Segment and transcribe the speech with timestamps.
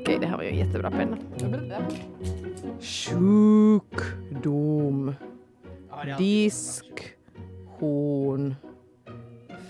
[0.00, 1.16] Okej, det här var ju en jättebra penna.
[3.90, 5.14] Sjukdom.
[6.18, 7.14] Disk.
[7.78, 8.54] Horn.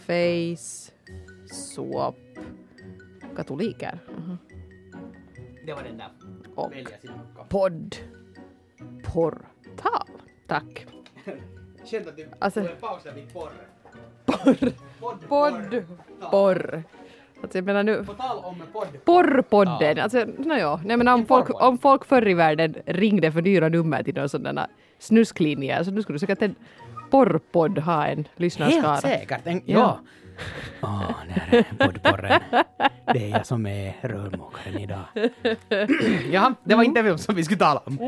[0.06, 0.92] Face.
[1.52, 2.16] Såp.
[3.36, 3.98] Katoliker.
[4.18, 4.38] Mhm.
[5.66, 6.08] Det var den där.
[6.54, 7.44] Och Välja sin lucka.
[7.48, 7.96] podd.
[9.04, 10.06] Portal.
[10.46, 10.86] Tack.
[11.84, 13.50] Skönt att du Alltså- får en paus där vid porr.
[14.26, 14.72] Porr.
[15.00, 15.28] Podd.
[15.28, 15.84] Podd.
[16.30, 16.82] Porr.
[17.42, 18.04] Alltså jag menar nu.
[18.04, 19.04] På tal om podd.
[19.04, 19.98] Porrpodden.
[19.98, 20.80] Alltså, no, ja.
[20.84, 24.28] Nej, men om, folk, om folk förr i världen ringde för dyra nummer till någon
[24.28, 26.54] sådana snusklinjer så nu skulle säkert en
[27.10, 28.90] porrpodd ha en lyssnarskara.
[28.90, 29.40] Helt säkert.
[29.46, 29.78] En, Ja.
[29.78, 29.98] ja.
[30.82, 32.40] Åh, där är poddporren.
[33.14, 35.04] Det är jag som är rörmokaren idag.
[36.32, 37.98] Jaha, det var inte vem som vi skulle tala om.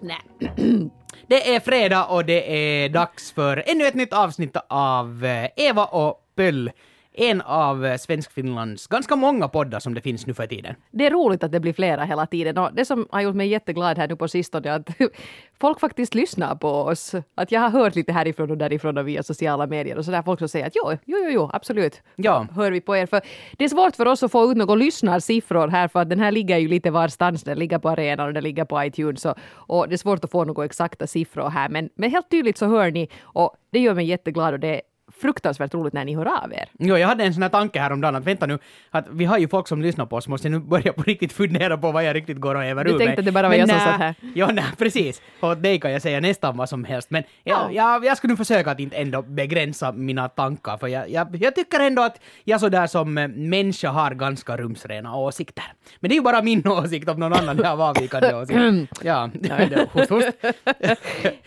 [0.00, 0.50] Nej.
[1.28, 5.84] Det är fredag och det är dags för ännu ett nytt avsnitt av eh, Eva
[5.84, 6.70] och Pöll.
[7.18, 10.74] En av eh, Svenskfinlands ganska många poddar som det finns nu för tiden.
[10.90, 13.48] Det är roligt att det blir flera hela tiden och det som har gjort mig
[13.48, 14.88] jätteglad här nu på sistone är att
[15.60, 17.14] folk faktiskt lyssnar på oss.
[17.34, 20.38] Att jag har hört lite härifrån och därifrån och via sociala medier och sådär folk
[20.38, 22.02] som säger att jo, jo, jo, jo absolut.
[22.16, 22.46] Ja.
[22.54, 23.06] Hör vi på er.
[23.06, 23.20] För
[23.56, 26.32] det är svårt för oss att få ut några lyssnarsiffror här för att den här
[26.32, 27.42] ligger ju lite varstans.
[27.42, 30.30] Den ligger på arenan och den ligger på iTunes och, och det är svårt att
[30.30, 31.68] få några exakta siffror här.
[31.68, 34.82] Men, men helt tydligt så hör ni och det gör mig jätteglad och det
[35.20, 36.68] fruktansvärt roligt när ni hör av er.
[36.78, 38.58] Jo, jag hade en sån här tanke häromdagen att vänta nu,
[38.90, 41.32] att vi har ju folk som lyssnar på oss, måste jag nu börja på riktigt
[41.32, 43.18] fundera på vad jag riktigt går och häver Du ur tänkte mig.
[43.18, 44.14] att det bara var Men jag som nä, satt här.
[44.34, 45.22] Ja, nej, precis.
[45.40, 47.68] Och dig kan jag säga nästan vad som helst, men Ja.
[47.72, 51.36] jag, jag, jag skulle nu försöka att inte ändå begränsa mina tankar, för jag, jag,
[51.36, 55.64] jag tycker ändå att jag sådär som eh, människa har ganska rumsrena åsikter.
[56.00, 58.58] Men det är ju bara min åsikt, om någon annan har avvikande åsikt.
[59.04, 60.28] Ja, det- hust, hust.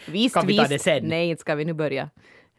[0.06, 1.04] Visst, Kan vi ta det sen?
[1.04, 2.10] Nej, inte ska vi nu börja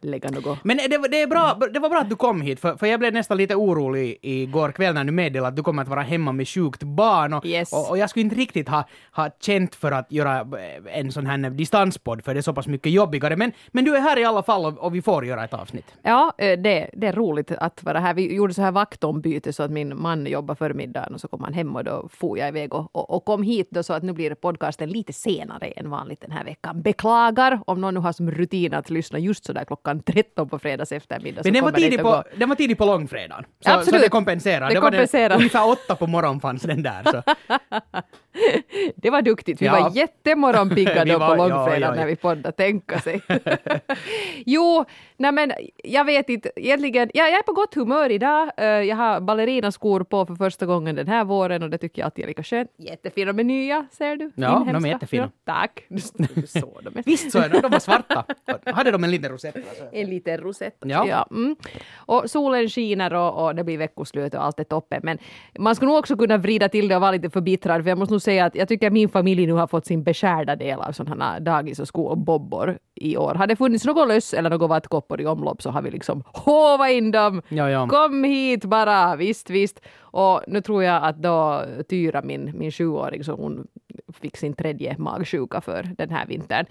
[0.04, 0.58] lägga något.
[0.64, 2.86] Men det, var- det, är bra, det var bra att du kom hit, för, för
[2.86, 6.02] jag blev nästan lite orolig igår kväll när du meddelade att du kommer att vara
[6.02, 7.32] hemma med sjukt barn.
[7.32, 7.72] Och, Yes.
[7.72, 11.26] och, och jag skulle inte riktigt ha, ha känt för att göra eh, en sån
[11.26, 13.36] här distanspodd, för det är så pass mycket jobbigare.
[13.36, 15.86] Men, men du är här i alla fall och, och vi får göra ett avsnitt.
[16.02, 18.14] Ja, eh, det, det är roligt att vara här.
[18.14, 21.52] Vi gjorde så här vaktombyte så att min man jobbade förmiddagen och så kom han
[21.54, 24.12] hem och då for jag iväg och, och, och kom hit då så att nu
[24.12, 26.82] blir podcasten lite senare än vanligt den här veckan.
[26.82, 30.58] Beklagar om någon nu har som rutin att lyssna just så där klockan 13 på
[30.58, 31.42] fredags eftermiddag.
[31.44, 33.44] Men den var, tidig på, den var tidig på långfredagen.
[33.64, 34.00] Så, Absolut.
[34.00, 34.68] så det kompenserar.
[34.68, 35.28] Det var kompenserar.
[35.28, 37.02] Den, ungefär åtta på morgonen fanns den där.
[37.04, 37.22] Så.
[38.96, 39.62] Det var duktigt.
[39.62, 39.72] Vi Ja.
[39.80, 41.94] var jättemorgonpigga då var- på ja, långfredagen ja, ja.
[41.94, 43.20] när vi poddade, tänka sig.
[44.46, 44.84] jo,
[45.16, 45.52] nej men
[45.84, 48.50] jag vet inte, egentligen, jag, jag är på gott humör idag.
[48.56, 52.04] Eh, jag har ballerinaskor på för första gången den här våren och det tycker jag
[52.06, 52.70] alltid är lika skönt.
[52.76, 54.30] Jättefina med nya, ser du?
[54.34, 54.88] Ja, de är Inhemska.
[54.90, 55.30] jättefina.
[55.44, 55.84] Ja, tack.
[56.34, 56.92] Du såg dem.
[57.06, 58.24] Visst så är de, de var svarta.
[58.66, 59.56] Hade de en liten rosett?
[59.92, 60.76] En liten rosett.
[60.80, 61.26] Ja.
[61.30, 61.56] mm.
[61.96, 65.00] Och solen skiner och, och det blir veckoslut och allt är toppen.
[65.02, 65.18] Men
[65.58, 67.82] man skulle nog också kunna vrida till det och vara lite förbittrad.
[67.82, 70.02] För jag måste nog säga att jag tycker att min familj nu har fått sin
[70.02, 73.34] beskärda del av sådana dagis och skolbobbor i år.
[73.34, 76.90] Har det funnits något löss eller något vattkoppor i omlopp så har vi liksom hova
[76.90, 77.42] in dem.
[77.48, 77.88] Ja, ja.
[77.88, 79.80] Kom hit bara, visst, visst.
[80.00, 83.66] Och nu tror jag att då Tyra, min, min sjuåring, så hon
[84.20, 86.66] fick sin tredje magsjuka för den här vintern.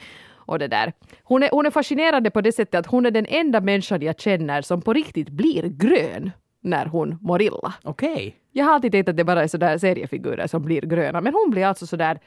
[0.49, 0.93] Och det där.
[1.23, 4.19] Hon, är, hon är fascinerande på det sättet att hon är den enda människan jag
[4.19, 6.31] känner som på riktigt blir grön
[6.61, 7.73] när hon mår illa.
[7.83, 8.35] Okej.
[8.51, 11.51] Jag har alltid tänkt att det bara är sådär seriefigurer som blir gröna, men hon
[11.51, 12.19] blir alltså sådär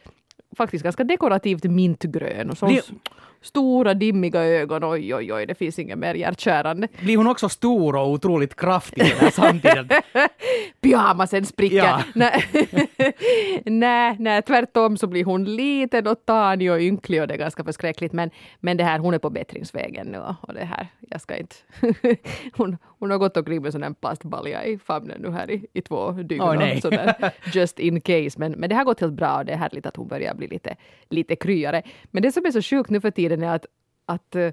[0.56, 2.82] faktiskt ganska dekorativt mintgrön och så Blir-
[3.42, 4.84] stora dimmiga ögon.
[4.84, 6.88] Oj, oj, oj, det finns inget mer hjärtkärande.
[7.00, 9.92] Blir hon också stor och otroligt kraftig samtidigt?
[10.80, 11.76] pyjamasen spricker.
[11.76, 12.02] Ja.
[12.14, 12.44] Nej.
[13.64, 17.64] nej, nej, tvärtom så blir hon liten och tanig och ynklig och det är ganska
[17.64, 18.12] förskräckligt.
[18.12, 21.56] Men, men det här, hon är på bättringsvägen nu och- det här, jag ska inte...
[22.52, 25.82] hon, hon har gått omkring med sån här plastbalja i famnen nu här i, i
[25.82, 26.40] två dygn.
[26.40, 26.80] Och nej.
[26.80, 28.38] sådär, just in case.
[28.38, 30.48] Men, men det har gått helt bra och det är härligt att hon börjar bli
[30.48, 30.76] lite,
[31.08, 31.82] lite kryare.
[32.10, 33.66] Men det som är så sjukt nu för tiden är att,
[34.06, 34.50] att eh,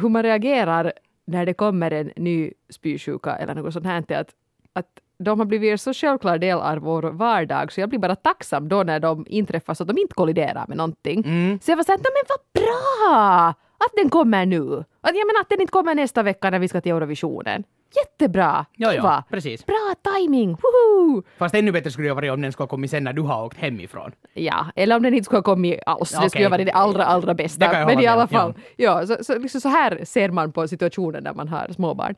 [0.00, 0.92] hur man reagerar
[1.26, 4.04] när det kommer en ny spysjuka eller något sånt här.
[4.08, 4.34] är Att,
[4.72, 8.16] att de har blivit en så självklar del av vår vardag så jag blir bara
[8.16, 11.24] tacksam då när de inträffar så att de inte kolliderar med någonting.
[11.26, 11.58] Mm.
[11.62, 14.76] Så jag var såhär, "Nå, men vad bra att den kommer nu.
[15.00, 17.64] Att, jag menar att den inte kommer nästa vecka när vi ska till Eurovisionen.
[17.96, 18.66] Jättebra!
[18.76, 19.66] Ja, ja, precis.
[19.66, 20.50] Bra timing!
[20.50, 21.22] Woho!
[21.38, 23.44] Fast ännu bättre skulle det vara om den skulle ha kommit sen när du har
[23.44, 24.12] åkt hemifrån.
[24.34, 26.12] Ja, eller om den inte skulle ha kommit alls.
[26.12, 27.64] Ja, Det skulle ha varit det allra, allra Det bästa.
[27.64, 29.06] jag Men i alla fall, ja.
[29.06, 32.14] så, så, liksom så här ser man på situationen när man har småbarn.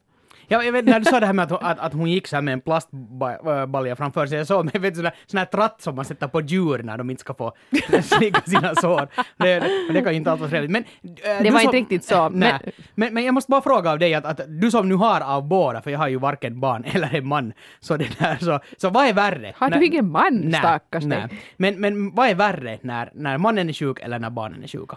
[0.50, 2.41] Ja, jag vet, när du sa det här med att, att, att hon gick så
[2.43, 5.95] med en plastbalja framför sig, jag såg med vet, sån, här, sån här tratt som
[5.95, 7.53] man sätter på djur när de inte ska få
[8.03, 9.09] slicka sina sår.
[9.37, 10.71] Det, det, det kan ju inte alls vara trevligt.
[10.71, 13.62] Men, äh, Det var som- inte riktigt så, Nej, men- men, men jag måste bara
[13.62, 16.19] fråga av dig att, att du som nu har av båda, för jag har ju
[16.19, 19.53] varken barn eller en man, så det där, så, så vad är värre?
[19.56, 21.29] Har du ingen man, Nej, stackars nej.
[21.56, 24.97] Men, men vad är värre när, när mannen är sjuk eller när barnen är sjuka?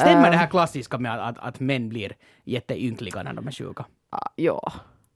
[0.00, 2.12] Stämmer det här klassiska med att, att, att män blir
[2.44, 3.84] jätteynkliga när de är sjuka?
[4.36, 4.72] Ja,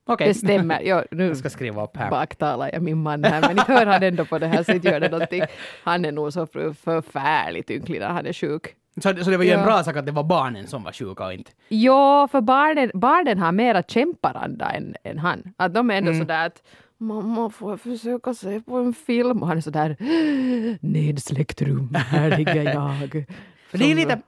[0.07, 0.29] Okej.
[0.29, 0.81] det stämmer.
[0.83, 2.11] Ja, nu Jag ska skriva upp här.
[2.11, 4.89] baktalar jag min man här, men ni hör han ändå på det här så inte
[4.89, 5.43] gör det någonting.
[5.85, 8.75] Han är nog så för- förfärligt ynklig när han är sjuk.
[9.03, 9.65] Så, så det var ju en Ja.
[9.65, 11.51] bra sak att det var barnen som var sjuka och inte...
[11.69, 15.43] Ja, för barnen, barnen har mera kämparanda än, än han.
[15.57, 16.21] Att de är ändå Mm.
[16.23, 16.63] sådär att
[16.99, 19.43] Mamma, får jag försöka se på en film?
[19.43, 19.97] Och han är sådär
[20.81, 23.25] Nedsläckt rum, här ligger jag.
[23.71, 24.21] För det är Som- lite...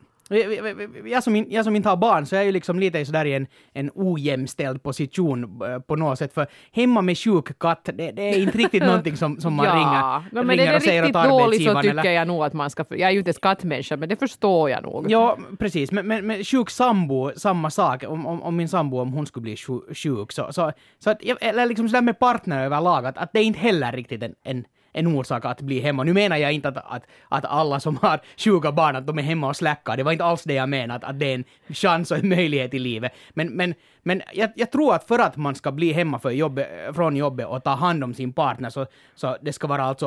[1.05, 3.25] Jag som, in, jag som inte har barn så är jag ju liksom lite sådär
[3.25, 6.35] i en, en ojämställd position eh, på något sätt.
[6.35, 9.73] För hemma med sjuk katt, det, det är inte riktigt någonting som, som man ja,
[9.75, 11.83] ringer, no, men ringer är det och säger åt riktigt dåligt så arbetsgivaren.
[11.83, 12.85] tycker eller- jag nog att man ska...
[12.91, 15.11] Jag är ju inte ens kattmänniska, men det förstår jag nog.
[15.11, 15.93] Ja, precis.
[15.93, 18.05] Men, men, men sjuk sambo, samma sak.
[18.09, 21.23] Om, om, om min sambo, om hon skulle bli sju- sjuk, så, så, så att,
[21.41, 24.65] eller liksom sådär med partner överlag, att, att det är inte heller riktigt en, en,
[24.97, 26.05] en orsak att bli hemma.
[26.05, 29.23] Nu menar jag inte att, att, att alla som har sjuka barn, att de är
[29.23, 29.97] hemma och släckar.
[29.97, 32.29] Det var inte alls det jag menade, att, att det är en chans och en
[32.29, 33.13] möjlighet i livet.
[33.35, 33.75] Men, men,
[34.07, 37.47] men jag, jag tror att för att man ska bli hemma för jobbet, från jobbet
[37.47, 40.07] och ta hand om sin partner, så, så det ska vara alltså,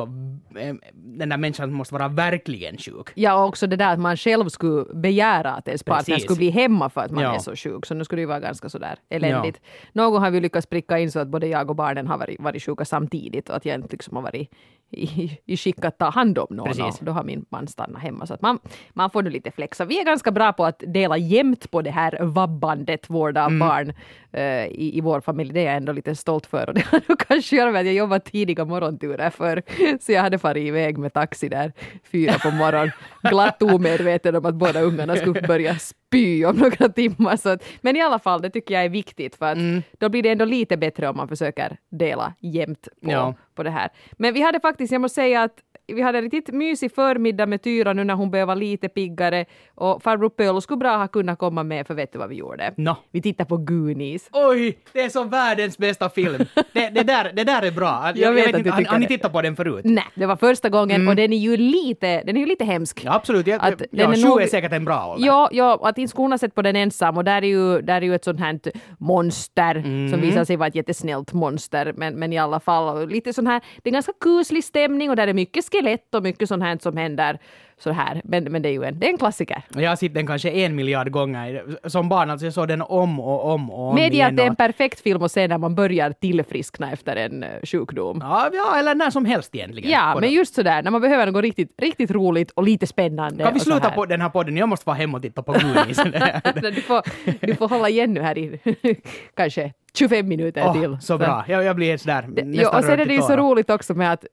[0.56, 3.08] eh, den där människan måste vara verkligen sjuk.
[3.14, 6.24] Ja, och också det där att man själv skulle begära att ens partner Precis.
[6.24, 7.34] skulle bli hemma för att man Ja.
[7.34, 7.86] är så sjuk.
[7.86, 9.60] Så nu skulle det ju vara ganska sådär eländigt.
[9.92, 12.62] Någon har vi lyckats pricka in så att både jag och barnen har varit, varit
[12.62, 14.50] sjuka samtidigt och att jag inte liksom har varit
[14.90, 16.66] i, i skick att ta hand om någon.
[16.66, 16.98] Precis.
[17.00, 18.26] Då har min man stannat hemma.
[18.26, 18.58] Så att man,
[18.92, 19.84] man får nu lite flexa.
[19.84, 23.89] Vi är ganska bra på att dela jämnt på det här vabbandet, vård av barn
[24.32, 25.52] eh, i, i vår familj.
[25.52, 26.68] Det är jag ändå lite stolt för.
[26.68, 29.62] Och det har nog kanske att göra med att jag jobbar tidiga morgonturer för
[30.00, 31.72] så jag hade farit iväg med taxi där
[32.12, 32.90] fyra på morgonen.
[33.22, 37.36] Glatt omedveten om att båda ungarna skulle börja spy om några timmar.
[37.36, 39.58] Så att, men i alla fall, det tycker jag är viktigt för att
[39.98, 43.34] då blir det ändå lite bättre om man försöker dela jämnt på, Ja.
[43.54, 43.88] på det här.
[44.12, 45.54] Men vi hade faktiskt, jag måste säga att
[45.94, 49.44] vi hade en riktigt mysig förmiddag med Tyra nu när hon började vara lite piggare
[49.74, 52.74] och farbror Pölo skulle bra ha kunnat komma med för vet du vad vi gjorde?
[52.76, 52.96] Nå.
[53.12, 54.28] Vi tittade på Goonies.
[54.32, 56.44] Oj, det är så världens bästa film.
[56.72, 58.02] Det, det, där, det där är bra.
[58.06, 59.80] Jag, Jag vet vet att inte, du har, har ni tittat på den förut?
[59.84, 63.04] Nej, det var första gången och den är ju lite, den är ju lite hemsk.
[63.04, 63.46] Ja, absolut.
[63.46, 65.26] Jag, Att ja, den är nog- är säkert en bra ålder.
[65.26, 67.80] Ja, ja, att inte skulle hon ha sett på den ensam och där är ju,
[67.82, 68.50] där är ju ett sånt här
[68.98, 70.10] monster Mm.
[70.10, 73.60] som visar sig vara ett jättesnällt monster men, men i alla fall lite sån här,
[73.82, 76.96] det är ganska kuslig stämning och där är mycket skelett och mycket sånt här som
[76.96, 77.38] händer
[77.78, 79.62] så här men, men det är ju en, det är en klassiker.
[79.74, 81.64] Jag har sett den kanske en miljard gånger.
[81.88, 84.28] Som barn, alltså jag såg den om och om och om Medge igen.
[84.28, 87.48] att det är en perfekt film att se när man börjar tillfriskna efter en eh,
[87.62, 88.18] sjukdom.
[88.22, 89.90] Ja, ja, eller när som helst egentligen.
[89.90, 93.44] Ja, men just sådär när man behöver något riktigt, riktigt roligt och lite spännande.
[93.44, 94.56] Kan vi sluta på den här podden?
[94.56, 95.96] Jag måste vara hemma och titta på Goonies.
[96.74, 97.02] du, får,
[97.46, 98.58] du får hålla igen nu här i
[99.36, 100.98] kanske 25 minuter Åh, till.
[101.00, 101.44] så bra.
[101.48, 104.12] Jag, jag blir sådär nästan Ja, och sen är det ju så roligt också med
[104.12, 104.24] att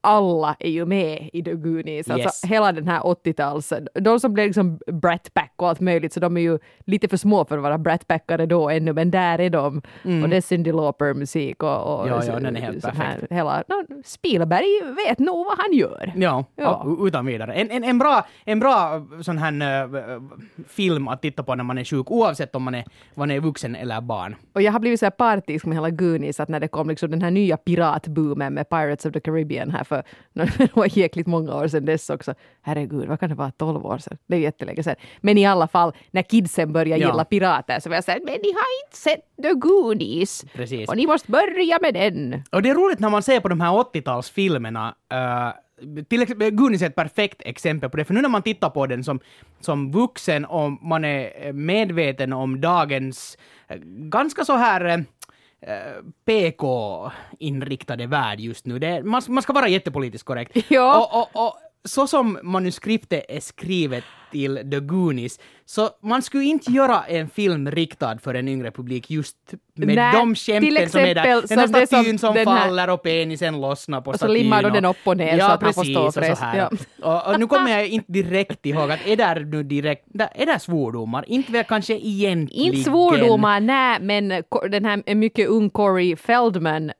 [0.00, 2.10] alla är ju med i The Goonies.
[2.10, 2.44] Alltså Yes.
[2.44, 3.72] hela den här 80-tals...
[3.94, 7.16] De som blev liksom Brat Pack och allt möjligt, så de är ju lite för
[7.16, 9.76] små för att vara Brat Packare då ännu, men där är de.
[10.22, 11.94] Och det är Cyndi Lauper-musik och...
[12.00, 12.20] och Mm.
[12.26, 13.32] Ja, ja, den är helt så här, perfekt.
[13.32, 16.12] hela, no, Spielberg vet nog vad han gör.
[16.16, 16.86] Ja, Ja.
[17.00, 17.52] utan vidare.
[17.54, 20.20] En, en, en, bra, en bra sån här äh,
[20.68, 22.84] film att titta på när man är sjuk, oavsett om man är,
[23.14, 24.36] man är vuxen eller barn.
[24.52, 27.10] Och jag har blivit så här partisk med hela Goonies att när det kom liksom
[27.10, 30.02] den här nya piratboomen med Pirates of the Caribbean här för
[30.58, 32.34] det var jäkligt många år sedan dess också.
[32.62, 34.18] Herregud, vad kan det vara, 12 år sedan?
[34.26, 34.96] Det är jättelänge sedan.
[35.20, 37.08] Men i alla fall, när kidsen började Ja.
[37.08, 40.44] gilla pirater så var jag såhär, men ni har inte sett The Goonies!
[40.52, 40.88] Precis.
[40.88, 42.42] Och ni måste börja med den!
[42.52, 45.52] Och det är roligt när man ser på de här 80-talsfilmerna, uh,
[46.08, 48.86] till exempel Goonies är ett perfekt exempel på det, för nu när man tittar på
[48.86, 49.20] den som,
[49.60, 55.00] som vuxen och man är medveten om dagens eh, ganska så här eh, eh,
[56.24, 58.78] PK-inriktade värld just nu.
[58.78, 60.56] Det, man, man ska vara jättepolitiskt korrekt.
[60.68, 60.98] Ja.
[60.98, 61.54] Och, och, och
[61.88, 67.70] så som manuskriptet är skrivet till The Goonies, så man skulle inte göra en film
[67.70, 69.36] riktad för en yngre publik just
[69.74, 71.24] med Nej, de skämten som är där.
[71.48, 74.14] Den här som det som statyn som den här- faller och penisen lossnar på Och
[74.14, 74.34] så statyn.
[74.42, 76.20] limmar de den upp och ner ja, så att han får precis, stå och så
[76.20, 76.42] fräst.
[76.42, 76.56] här.
[76.58, 76.70] Ja.
[77.26, 80.04] Och, och nu kommer jag inte direkt ihåg att är där nu direkt,
[80.34, 81.24] är där svordomar?
[81.28, 82.74] Inte väl kanske egentligen.
[82.74, 84.28] Inte svordomar, nej, men
[84.70, 86.92] den här mycket ung Corey Feldman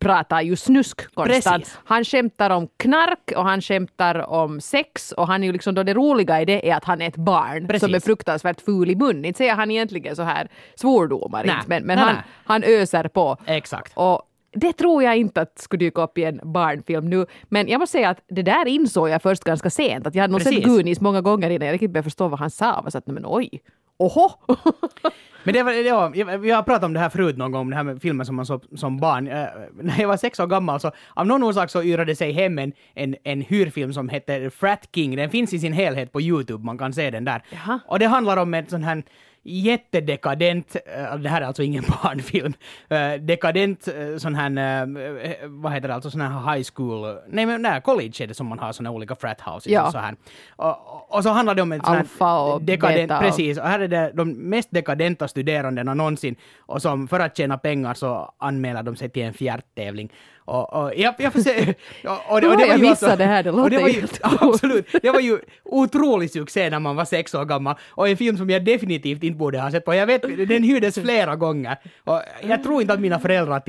[0.00, 1.44] pratar ju snusk konstant.
[1.44, 1.78] Precis.
[1.84, 5.82] Han skämtar om knark och han skämtar om sex och han är ju liksom då
[5.82, 7.80] det roliga i det är att han är ett barn Precis.
[7.80, 9.24] som är fruktansvärt ful i mun.
[9.24, 12.24] Inte säger han egentligen så här svordomar, inte, men, men Nej, han, nej.
[12.44, 13.36] han öser på.
[13.46, 13.92] Exakt.
[13.96, 17.26] Och det tror jag inte att skulle dyka upp i en barnfilm nu.
[17.48, 20.06] Men jag måste säga att det där insåg jag först ganska sent.
[20.06, 20.64] Att jag hade nog sett.
[20.64, 22.74] Goonies många gånger innan jag riktigt började förstå vad han sa.
[22.76, 23.62] Jag var så att, men oj,
[23.98, 24.30] oho!
[25.44, 27.82] Men det var, ja, vi har pratat om det här förut någon gång, det här
[27.82, 29.28] med filmer som man såg som barn.
[29.28, 29.46] Eh,
[29.80, 32.72] när jag var sex år gammal så av någon orsak så yrade sig hem en,
[32.94, 35.16] en, en hyrfilm som heter Frat King.
[35.16, 37.42] Den finns i sin helhet på Youtube, man kan se den där.
[37.50, 37.80] Jaha.
[37.86, 39.02] Och det handlar om en sån här
[39.42, 42.52] jättedekadent, eh, det här är alltså ingen barnfilm,
[42.88, 47.62] eh, dekadent eh, sån här, vad heter det, alltså sån här high school, nej men
[47.62, 49.86] nej, college är det som man har såna olika frat houses Ja.
[49.86, 50.16] och så här.
[50.56, 54.12] Och, och, så handlar det om en sån här dekadent, precis, och här är det
[54.14, 59.08] de mest dekadenta studerandena någonsin och som för att tjäna pengar så anmäler de sig
[59.08, 60.12] till en fjärttävling.
[60.50, 61.74] Och, och jag, jag får se...
[62.04, 63.42] Och, och, Hur har jag ju missat det här?
[63.42, 64.86] Det och låter var ju, Absolut.
[65.02, 68.50] Det var ju otrolig succé när man var sex år gammal och en film som
[68.50, 69.94] jag definitivt inte borde ha sett på.
[69.94, 73.62] Jag vet, den hyrdes flera gånger och jag tror inte att mina föräldrar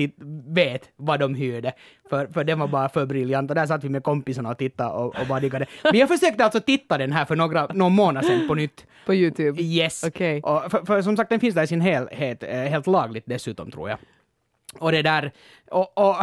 [0.54, 1.72] vet vad de hyrde
[2.10, 4.90] för, för den var bara för briljant och där satt vi med kompisarna och tittade
[4.90, 5.66] och, och bara diggade.
[5.82, 8.86] Men jag försökte alltså titta den här för några, någon månad sedan på nytt.
[9.06, 9.62] På Youtube.
[9.62, 10.04] Yes.
[10.04, 10.40] Okej.
[10.42, 13.70] Och för, för som sagt, den finns där i sin helhet, eh, helt lagligt dessutom
[13.70, 13.98] tror jag.
[14.78, 15.32] Och det där,
[15.70, 16.16] och, och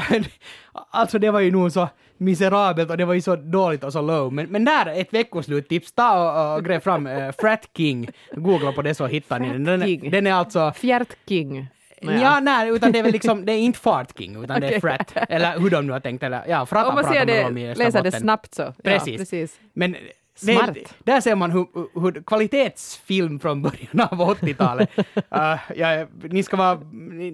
[0.92, 4.02] alltså det var ju nog så miserabelt och det var ju så dåligt och så
[4.02, 4.34] low.
[4.34, 8.82] Men, men där, ett veckosluttips, ta och, och gräv fram uh, Frat King, googla på
[8.82, 9.64] det så hittar ni den.
[9.64, 11.68] Den, den är alltså Fjärt King.
[12.02, 12.22] Nåja.
[12.22, 14.80] Ja, nej, utan det är väl liksom, det är inte Fart King, utan det är.
[14.82, 15.14] Frat.
[15.30, 17.68] Eller hur de nu har tänkt, eller ja, Frata Om man pratar man om i
[17.68, 18.74] det, läser det snabbt så.
[18.84, 19.08] Precis.
[19.08, 19.60] Ja, precis.
[19.74, 19.96] Men
[20.40, 20.74] Smart.
[20.74, 21.68] det, där ser man hur,
[22.02, 24.90] hur kvalitetsfilm från början av 80-talet.
[24.98, 26.76] Uh, ja, ni ska vara,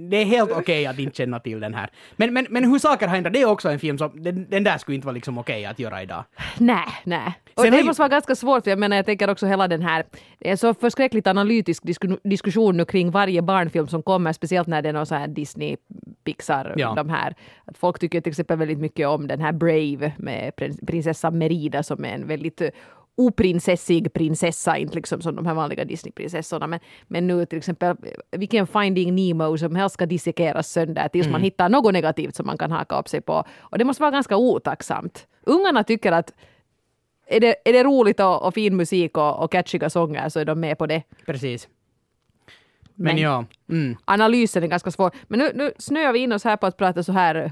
[0.09, 1.89] det är helt okej att inte känna till den här.
[2.15, 4.63] Men, men, men hur saker har ändrat, det är också en film som, den, den
[4.63, 6.23] där skulle inte vara liksom okej att göra idag.
[6.57, 7.33] Nej, nej.
[7.57, 9.81] Och Sen det måste vara ganska svårt, för jag menar jag tänker också hela den
[9.81, 10.05] här,
[10.39, 14.81] det är så förskräckligt analytisk disku, diskussion nu kring varje barnfilm som kommer, speciellt när
[14.81, 15.77] det är någon så här Disney,
[16.23, 16.93] Pixar, Ja.
[16.95, 17.35] de här.
[17.65, 21.83] Att folk tycker till exempel väldigt mycket om den här Brave med prins- prinsessan Merida
[21.83, 22.69] som är en väldigt eh,
[23.17, 26.67] oprinsessig prinsessa, inte liksom som de här vanliga Disneyprinsessorna.
[26.67, 27.95] Men, men nu till exempel,
[28.31, 32.57] vilken Finding Nemo som helst ska dissekeras sönder tills man hittar något negativt som man
[32.57, 33.43] kan haka upp sig på.
[33.59, 35.27] Och det måste vara ganska otacksamt.
[35.43, 36.33] Ungarna tycker att
[37.27, 40.45] är det, är det roligt och, och fin musik och, och catchiga sånger så är
[40.45, 41.03] de med på det.
[41.25, 41.67] Precis.
[42.95, 43.45] Men, Men- ja.
[43.69, 43.97] Mm.
[44.05, 45.11] Analysen är ganska svår.
[45.27, 47.51] Men nu, nu snöar vi in oss här på att prata så här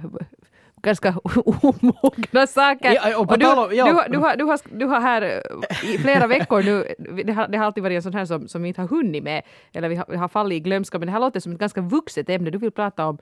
[0.82, 2.92] ganska omogna saker.
[2.94, 3.86] Ja, och du, tal om- ja.
[3.86, 6.88] du, har- du, har, du, har, du har här eh, i flera veckor nu,
[7.24, 9.24] det har, det har alltid varit en sån här som, som vi inte har hunnit
[9.24, 9.42] med,
[9.74, 11.82] eller vi har, vi har fallit i glömska, men det här låter som ett ganska
[11.82, 12.50] vuxet ämne.
[12.50, 13.18] Du vill prata om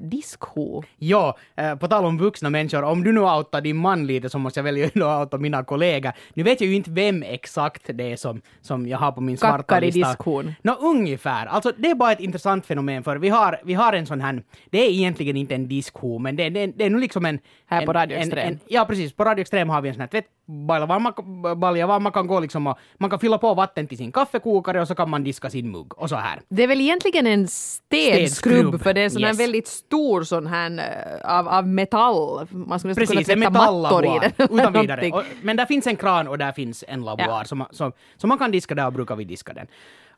[0.00, 0.82] disco.
[0.98, 4.38] Ja, eh, på tal om vuxna människor, om du nu outar din man lite så
[4.38, 6.12] måste jag väl ju ändå outa mina kollegor.
[6.34, 9.36] Nu vet jag ju inte vem exakt det är som, som jag har på min
[9.36, 10.08] svarta Kackar i lista.
[10.08, 10.52] diskon.
[10.62, 11.46] Nå, ungefär.
[11.46, 14.42] Alltså det är bara ett intressant fenomen för vi har, vi har en sån här,
[14.70, 17.38] det är egentligen inte en diskho, men det, det, det är nu liksom en...
[17.66, 18.48] Här en, på Radio en, Extrem.
[18.48, 19.12] en, Ja, precis.
[19.12, 21.12] På Radio Extrem har vi en sån här tvättbalja var man,
[21.60, 24.80] balja var man kan gå liksom och man kan fylla på vatten till sin kaffekokare
[24.80, 26.40] och så kan man diska sin mugg och så här.
[26.48, 29.40] Det är väl egentligen en städskrubb, för det är en sån yes.
[29.40, 32.46] väldigt stor sån här eh, av, av metall.
[32.50, 34.58] Man skulle Precis, kunna en tvätta mattor i den.
[34.58, 35.10] Utan vidare.
[35.12, 37.46] Och, men där finns en kran och där finns en lavoir.
[37.50, 37.92] Ja.
[38.16, 39.66] Så, man, kan diska där och brukar vi diska den.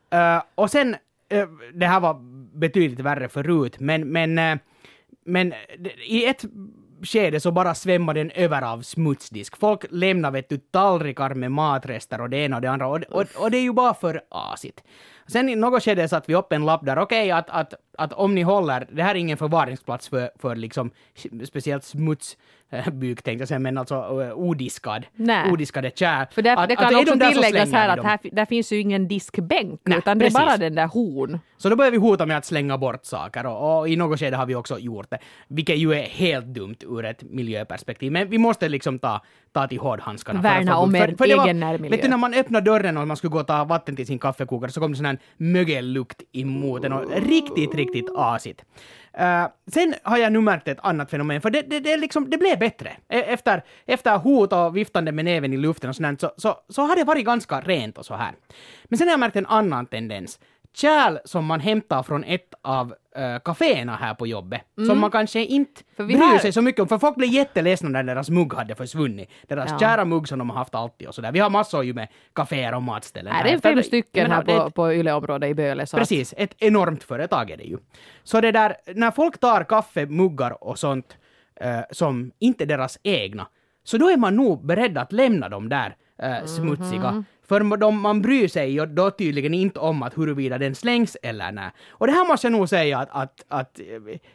[0.09, 0.95] Eh, och sen,
[1.29, 2.13] eh, det här var
[2.57, 4.57] betydligt värre förut, men, men, uh,
[5.25, 5.53] men
[6.05, 6.45] i ett
[7.03, 9.57] skede så bara svämmar den över av smutsdisk.
[9.57, 13.25] Folk lämnar vet du tallrikar med matrester och det ena och det andra och, och,
[13.35, 14.83] och det är ju bara för asigt.
[15.27, 18.35] Sen i något skede satte vi upp en lapp där, okej att, att, att om
[18.35, 20.91] ni håller, det här är ingen förvaringsplats för, för liksom
[21.45, 25.51] speciellt smutsbyk tänkte jag säga, men alltså eh, odiskad, Nej.
[25.51, 26.25] odiskade kärl.
[26.31, 28.79] För där, Att- det att kan de också tilläggas här att här, där finns ju
[28.79, 30.45] ingen diskbänk, Nej, utan det är precis.
[30.45, 31.39] bara den där horn.
[31.57, 34.37] Så då börjar vi hota med att slänga bort saker och, och i något skede
[34.37, 38.11] har vi också gjort det, vilket ju är helt dumt ur ett miljöperspektiv.
[38.11, 40.41] Men vi måste liksom ta, ta till hårdhandskarna.
[40.41, 41.95] för att Värna få om er det var- egen närmiljö.
[41.95, 44.19] Vet du när man öppnar dörren och man skulle gå och ta vatten till sin
[44.19, 48.61] kaffekokare så kom det sån här mögellukt emot en och riktigt, riktigt asigt.
[49.19, 52.37] Uh, sen har jag nu märkt ett annat fenomen, för det, det, det, liksom, det
[52.37, 52.89] blev bättre.
[53.09, 56.81] E- Efter, efter hot och viftande med näven i luften och sånt, så, så, så
[56.81, 58.31] har det varit ganska rent och så här.
[58.83, 60.39] Men sen har jag märkt en annan tendens.
[60.75, 62.87] Kärl som man hämtar från ett av
[63.17, 66.07] uh, kaféerna här på jobbet, som man kanske inte Mm.
[66.07, 69.29] Bryr har- sig så mycket om, för folk blev jätteledsna när deras mugg hade försvunnit.
[69.47, 69.79] Deras Ja.
[69.79, 71.31] kära mugg som de har haft alltid och sådär.
[71.31, 73.33] Vi har massor ju med kaféer och matställen.
[73.33, 75.85] Här är Efter- fem stycken här det- på, på Yle-området i Böle.
[75.85, 77.77] Så Precis, ett enormt företag är det ju.
[78.23, 81.17] Så det där, när folk tar kaffemuggar och sånt
[81.61, 83.47] eh, som inte deras egna,
[83.83, 87.23] så då är man nog beredd att lämna dem där eh, smutsiga.
[87.47, 91.51] För de, man bryr sig ju då tydligen inte om att huruvida den slängs eller
[91.51, 91.71] nej.
[91.89, 93.79] Och det här måste jag nog säga att, att, att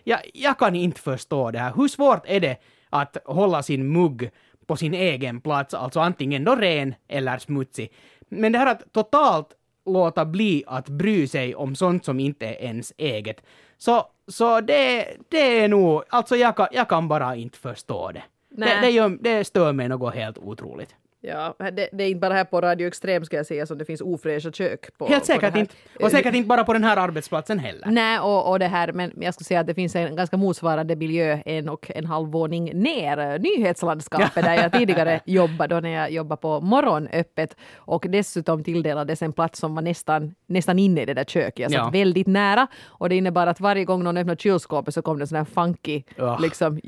[0.04, 1.72] jag, jag kan inte förstå det här.
[1.76, 2.56] Hur svårt är det
[2.90, 4.30] att hålla sin mugg
[4.66, 7.92] på sin egen plats, alltså antingen då ren eller smutsig.
[8.28, 9.48] Men det här att totalt
[9.86, 13.42] låta bli att bry sig om sånt som inte är ens eget.
[13.78, 18.22] Så, så det, det är nog, alltså jag kan, jag kan bara inte förstå det.
[18.50, 20.94] Det, det, gör, det stör mig något helt otroligt.
[21.20, 23.84] Ja, det, det är inte bara här på Radio Extrem ska jag säga som det
[23.84, 24.98] finns ofräscha kök.
[24.98, 25.74] På, Helt säkert inte.
[26.00, 27.86] Och säkert inte bara på den här arbetsplatsen heller.
[27.90, 30.96] Nej, och, och det här, men jag skulle säga att det finns en ganska motsvarande
[30.96, 36.10] miljö en och en halv våning ner, nyhetslandskapet där jag tidigare jobbade, då när jag
[36.10, 41.14] jobbade på morgonöppet och dessutom tilldelades en plats som var nästan, nästan inne i det
[41.14, 41.58] där köket.
[41.58, 41.90] Jag satt Ja.
[41.90, 45.26] väldigt nära och det innebar att varje gång någon öppnade kylskåpet så kom det en
[45.28, 46.38] sån här funky, Ja.
[46.42, 46.80] liksom,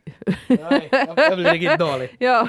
[0.48, 2.10] Nej, jag blir riktigt dålig.
[2.18, 2.48] ja,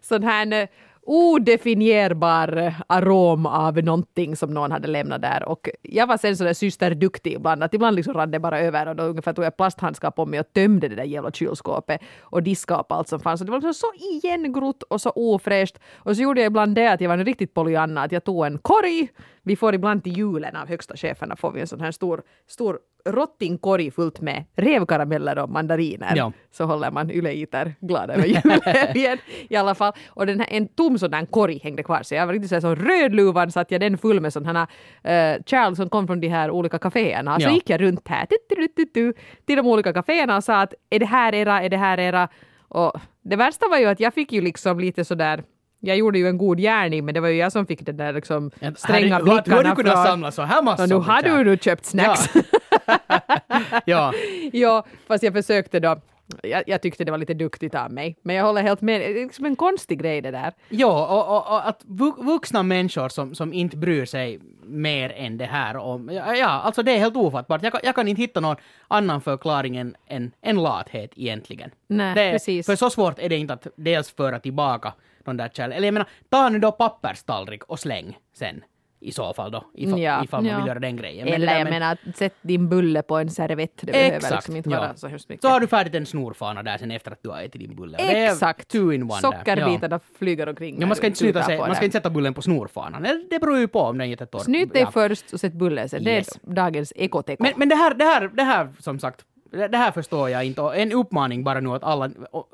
[0.00, 0.68] sån här eh,
[1.06, 5.48] odefinierbar arom av någonting som någon hade lämnat där.
[5.48, 8.96] Och jag var sen sådär systerduktig ibland, att ibland liksom rann det bara över och
[8.96, 12.80] då ungefär tog jag plasthandskar på mig och tömde det där jävla kylskåpet och diskade
[12.80, 13.40] upp allt som fanns.
[13.40, 15.78] Och det var liksom så igengrott och så ofräscht.
[15.96, 18.46] Och så gjorde jag ibland det att jag var en riktigt Pollyanna, att jag tog
[18.46, 19.08] en korg.
[19.42, 22.78] Vi får ibland till julen av högsta cheferna får vi en sån här stor, stor
[23.06, 26.12] rottingkorg fullt med revkarameller och mandariner.
[26.16, 26.32] Ja.
[26.50, 29.92] Så håller man ylleiter glad över julhelgen i alla fall.
[30.08, 32.54] Och den här, en tom sån där korg hängde kvar så jag var riktigt så
[32.54, 34.68] här som rödluvan satt jag den full med sådana
[35.04, 37.40] här uh, Charles som kom från de här olika kaféerna.
[37.40, 37.52] Så Ja.
[37.54, 39.12] gick jag runt här tu, tu, tu, tu,
[39.46, 42.28] till de olika kaféerna och sa att är det här era, är det här era?
[42.68, 45.42] Och det värsta var ju att jag fick ju liksom lite sådär
[45.86, 48.12] jag gjorde ju en god gärning men det var ju jag som fick den där
[48.12, 50.06] liksom stränga Herregud, hur- har du blickarna kunnat från...
[50.06, 50.86] samla så här massor?
[50.86, 52.28] Nu har du nu köpt snacks.
[53.84, 54.12] ja.
[54.52, 56.00] ja, fast jag försökte då.
[56.42, 58.16] Jag, jag tyckte det var lite duktigt av mig.
[58.22, 59.00] Men jag håller helt med.
[59.00, 60.52] Det är liksom en konstig grej det där.
[60.68, 65.38] Ja, och, och, och att vu- vuxna människor som, som inte bryr sig mer än
[65.38, 66.10] det här om...
[66.12, 67.62] Ja, ja alltså det är helt ofattbart.
[67.62, 68.56] Jag kan, jag kan inte hitta någon
[68.88, 71.70] annan förklaring än, än, än lathet egentligen.
[71.86, 72.66] Nej, det, precis.
[72.66, 74.92] För så svårt är det inte att dels föra tillbaka
[75.30, 75.72] de där kärl...
[75.72, 78.64] Eller jag menar, ta nu då papperstallrik och släng sen.
[79.00, 80.58] I så fall då, ifall, Ja, ifall man ja.
[80.58, 81.24] vill göra den grejen.
[81.24, 83.72] Men Eller där jag menar, sätt din bulle på en servett.
[83.80, 84.80] Det behöver Exakt, liksom inte ja.
[84.80, 85.42] vara så hemskt mycket.
[85.42, 87.98] Så har du färdigt en snorfana där sen efter att du har ätit din bulle.
[87.98, 88.68] Exakt!
[88.68, 89.08] two in one där.
[89.10, 89.18] Ja.
[89.20, 90.80] Sockerbitarna flyger omkring.
[90.80, 93.02] Ja, man ska inte, sluta sig, man ska inte sätta bullen på snorfanan.
[93.02, 94.40] Det, det beror ju på om den är jättetorr.
[94.40, 96.04] Snyt dig först och sätt bullen sen.
[96.04, 97.42] Det är dagens ekoteko.
[97.42, 100.62] Men, men det, här, det, här, det här, som sagt, det här förstår jag inte.
[100.62, 102.10] En uppmaning bara nu att alla,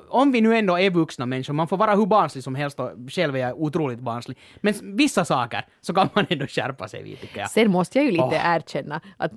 [0.09, 2.91] om vi nu ändå är vuxna människor, man får vara hur barnslig som helst och
[3.07, 4.37] själv är jag otroligt barnslig.
[4.61, 7.49] Men vissa saker så kan man ändå skärpa sig vid tycker jag.
[7.49, 8.55] Sen måste jag ju lite Åh.
[8.55, 9.31] erkänna att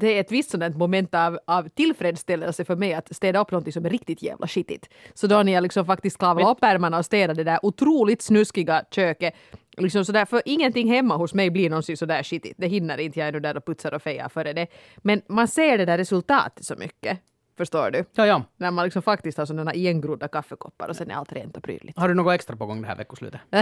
[0.00, 3.72] det är ett visst sådant moment av, av tillfredsställelse för mig att städa upp någonting
[3.72, 4.88] som är riktigt jävla skitigt.
[5.14, 8.84] Så då när jag liksom faktiskt kavlade upp ärmarna och städade det där otroligt snuskiga
[8.90, 9.34] köket
[9.76, 12.54] Liksom sådär, för ingenting hemma hos mig blir någonsin sådär skitigt.
[12.58, 14.66] Det hinner inte jag är nu där och putsar och fejar före det.
[14.96, 17.18] Men man ser det där resultatet så mycket.
[17.56, 18.04] Förstår du?
[18.12, 18.42] Ja, ja.
[18.56, 21.98] När man liksom faktiskt har sådana igengrodda kaffekoppar och sen är allt rent och prydligt.
[21.98, 23.40] Har du något extra på gång det här veckoslutet?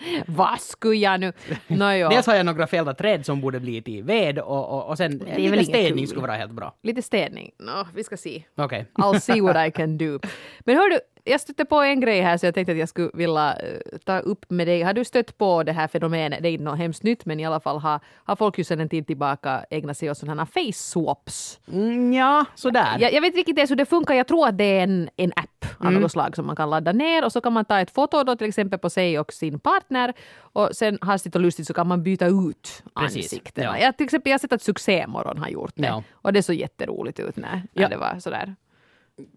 [0.26, 1.32] Vad skulle jag nu?
[1.66, 2.08] Nåjo.
[2.10, 5.12] Dels har jag några fällda träd som borde bli till ved och, och, och sen
[5.12, 6.06] liten inget städning kul.
[6.06, 6.74] skulle vara helt bra.
[6.82, 7.50] Lite städning.
[7.58, 8.42] Nå, vi ska se.
[8.56, 8.86] Okej.
[8.94, 10.18] I'll see what I can do.
[10.60, 13.10] Men hör du, jag stötte på en grej här så jag tänkte att jag skulle
[13.14, 14.82] vilja eh, ta upp med dig.
[14.82, 16.42] Har du stött på det här fenomenet?
[16.42, 18.80] Det är inte något hemskt nytt men i alla fall har, har folk ju sedan
[18.80, 21.60] en tid tillbaka ägnat sig åt sådana face swaps.
[21.72, 22.96] Mm, ja, sådär.
[23.00, 24.14] Jag, jag vet inte riktigt hur det funkar.
[24.14, 26.02] Jag tror att det är en, en app av Mm.
[26.02, 28.36] något slag som man kan ladda ner och så kan man ta ett foto då
[28.36, 32.02] till exempel på sig och sin partner och sen hastigt och lustigt så kan man
[32.02, 33.78] byta ut ansiktena.
[33.78, 33.84] ja.
[33.84, 36.02] Jag, till exempel, jag har sett att Succémorgon har gjort det Ja.
[36.12, 37.88] och det såg jätteroligt ut när, när Ja.
[37.88, 38.54] det var sådär.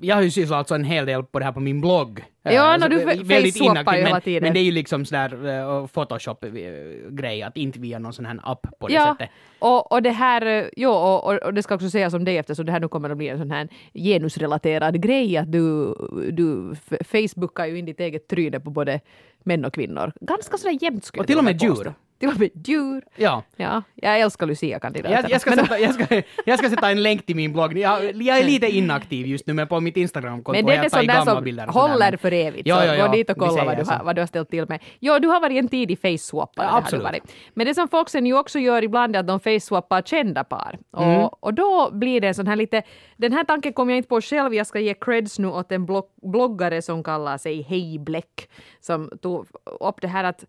[0.01, 2.23] Jag har ju sysslat alltså en hel del på det här på min blogg.
[2.43, 4.43] Ja, Eh, när så du det är fa- väldigt face-swappar inaktiv, ju hela men, tiden.
[4.43, 8.67] men det är ju liksom sådär uh, Photoshop-grej, att inte via någon sån här app
[8.79, 9.33] på det Ja, sättet.
[9.59, 12.37] och, och det här, eh, jo, och, och, och det ska också sägas om det
[12.37, 15.93] eftersom det här nu kommer att bli en sån här genusrelaterad grej att du,
[16.31, 18.99] du facebookar ju in ditt eget tryne på både
[19.43, 20.11] män och kvinnor.
[20.21, 21.93] Ganska sådär jämnt skulle Och till och med djur.
[22.19, 23.03] Till och med djur.
[23.15, 23.43] Ja.
[23.55, 25.21] Ja, jag älskar Lucia-kandidaterna.
[25.21, 27.77] Jag, jag, ska sätta, jag, ska, jag ska sätta en länk till min blogg.
[27.77, 30.77] Jag, jag är lite inaktiv just nu, men på mitt Instagramkonto Men har det är
[30.77, 31.67] jag det tagit gamla som bilder.
[31.67, 32.67] håller för evigt.
[32.67, 34.65] Ja, ja, ja, gå dit och kolla vad du, har, vad du har ställt till
[34.69, 34.79] med.
[34.99, 36.65] Jo, du har varit en tidig face-swappare.
[36.65, 37.21] Ja, absolut.
[37.53, 40.79] Men det som folk sen ju också gör ibland är att de face-swappar kända par.
[40.91, 41.27] Och, Mm.
[41.39, 42.81] och då blir det en sån här lite...
[43.17, 44.53] Den här tanken kom jag inte på själv.
[44.53, 48.49] Jag ska ge creds nu åt en blogg, bloggare som kallar sig Hej Bläck.
[48.79, 49.47] Som tog
[49.79, 50.45] upp det här att,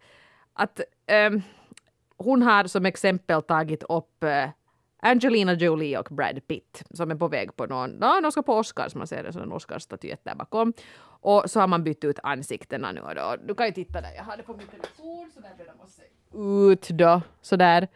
[0.54, 1.42] att ehm,
[2.24, 4.48] hon har som exempel tagit upp eh,
[5.02, 8.54] Angelina Jolie och Brad Pitt som är på väg på någon, ja, de ska på
[8.54, 10.72] Oscars, man ser en sån Oscarsstatyett där bakom.
[11.22, 13.36] Och så har man bytt ut ansiktena nu och då.
[13.46, 15.88] Du kan ju titta där, jag har det på min telefon så där blir de
[15.88, 16.02] se
[16.68, 17.88] ut då, sådär.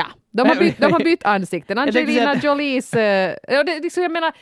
[0.00, 1.78] Ja, de har bytt, de har bytt ansikten.
[1.78, 2.92] Angelina Jolies...
[2.94, 4.32] ja, det, liksom, jag menar,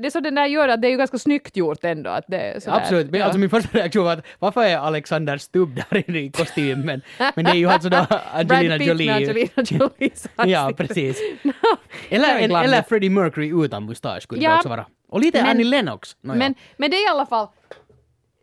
[0.00, 2.10] det som den där gör, att det är ju ganska snyggt gjort ändå.
[2.10, 3.26] Att det, är sådär, Absolut, men ja.
[3.26, 6.80] alltså min första reaktion var att varför är Alexander Stubb där i kostym?
[6.80, 7.02] Men,
[7.34, 9.10] det är ju alltså då Angelina Jolie.
[9.12, 11.20] Angelina Jolies Ja, precis.
[12.08, 14.50] Eller, är eller, Freddie Mercury utan mustasch skulle Ja.
[14.50, 14.86] det också vara.
[15.08, 16.16] Och lite Men- Annie Lennox.
[16.20, 16.38] Nåja.
[16.38, 17.48] Men, men det är i alla fall...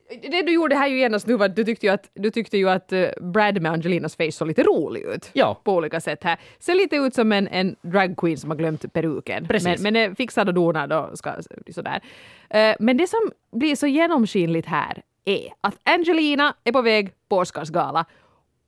[0.09, 2.57] Det du gjorde här ju genast nu var att du tyckte ju att, du tyckte
[2.57, 5.29] ju att eh, Brad med Angelinas face såg lite rolig ut.
[5.33, 5.61] Ja.
[5.63, 6.39] På olika sätt här.
[6.59, 9.47] Ser lite ut som en, en dragqueen som har glömt peruken.
[9.47, 9.81] Precis.
[9.81, 11.33] Men, men är fixad och donad och ska,
[11.75, 12.01] sådär.
[12.49, 17.37] Eh, men det som blir så genomskinligt här är att Angelina är på väg på
[17.37, 18.05] Oscarsgala.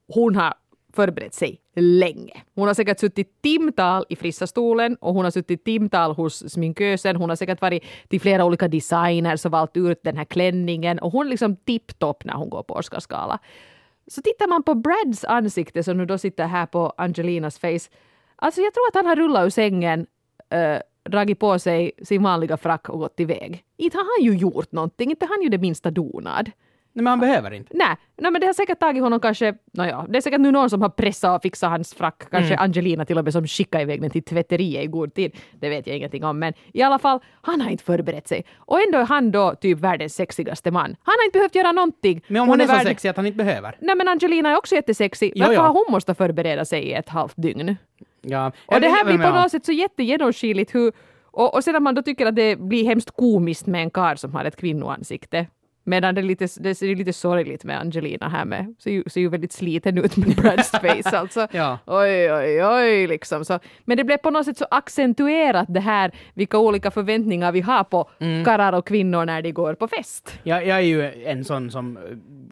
[0.07, 0.53] Hon har
[0.93, 2.41] förberett sig länge.
[2.55, 7.15] Hon har säkert suttit timtal i frissastolen och hon har suttit timtal hos sminkösen.
[7.15, 11.11] Hon har säkert varit till flera olika designers och valt ut den här klänningen och
[11.11, 13.39] hon är liksom tipptopp när hon går på Oscarsgala.
[14.07, 17.89] Så tittar man på Brads ansikte som nu då sitter här på Angelinas face.
[18.35, 20.07] Alltså jag tror att han har rullat ur sängen,
[20.49, 23.63] eh, äh, dragit på sig sin vanliga frack och gått iväg.
[23.77, 26.51] Inte har han ju gjort någonting, inte har han ju det minsta donad.
[26.93, 27.71] Nej, men han behöver inte.
[27.77, 30.69] Nej, nej, men det har säkert tagit honom kanske, nåja, det är säkert nu någon
[30.69, 34.01] som har pressat och fixat hans frack, kanske Angelina till och med som skickade iväg
[34.01, 35.35] den till tvätteriet i god tid.
[35.59, 38.45] Det vet jag ingenting om, men i alla fall, han har inte förberett sig.
[38.57, 40.95] Och ändå är han då typ världens sexigaste man.
[41.03, 42.21] Han har inte behövt göra någonting.
[42.27, 43.77] Men om hon är så värd- sexig att han inte behöver.
[43.81, 45.31] Nej men Angelina är också jättesexig.
[45.35, 47.75] Jo, Varför har hon måste förbereda sig i ett halvt dygn?
[48.21, 48.51] Ja.
[48.65, 50.93] Och det här blir på något sätt så jättegenomskinligt hur...
[51.31, 54.33] Och, och sedan man då tycker att det blir hemskt komiskt med en karl som
[54.33, 55.45] har ett kvinnoansikte.
[55.89, 58.75] Medan det, är lite, det ser lite sorgligt med Angelina här med.
[58.79, 61.47] Ser ju, ser ju väldigt sliten ut med Brads face alltså.
[61.51, 61.77] Ja.
[61.85, 63.45] Oj, oj, oj liksom.
[63.45, 67.61] Så, men det blev på något sätt så accentuerat det här vilka olika förväntningar vi
[67.61, 68.45] har på Mm.
[68.45, 70.39] karlar och kvinnor när de går på fest.
[70.43, 71.97] Jag, jag är ju en sån som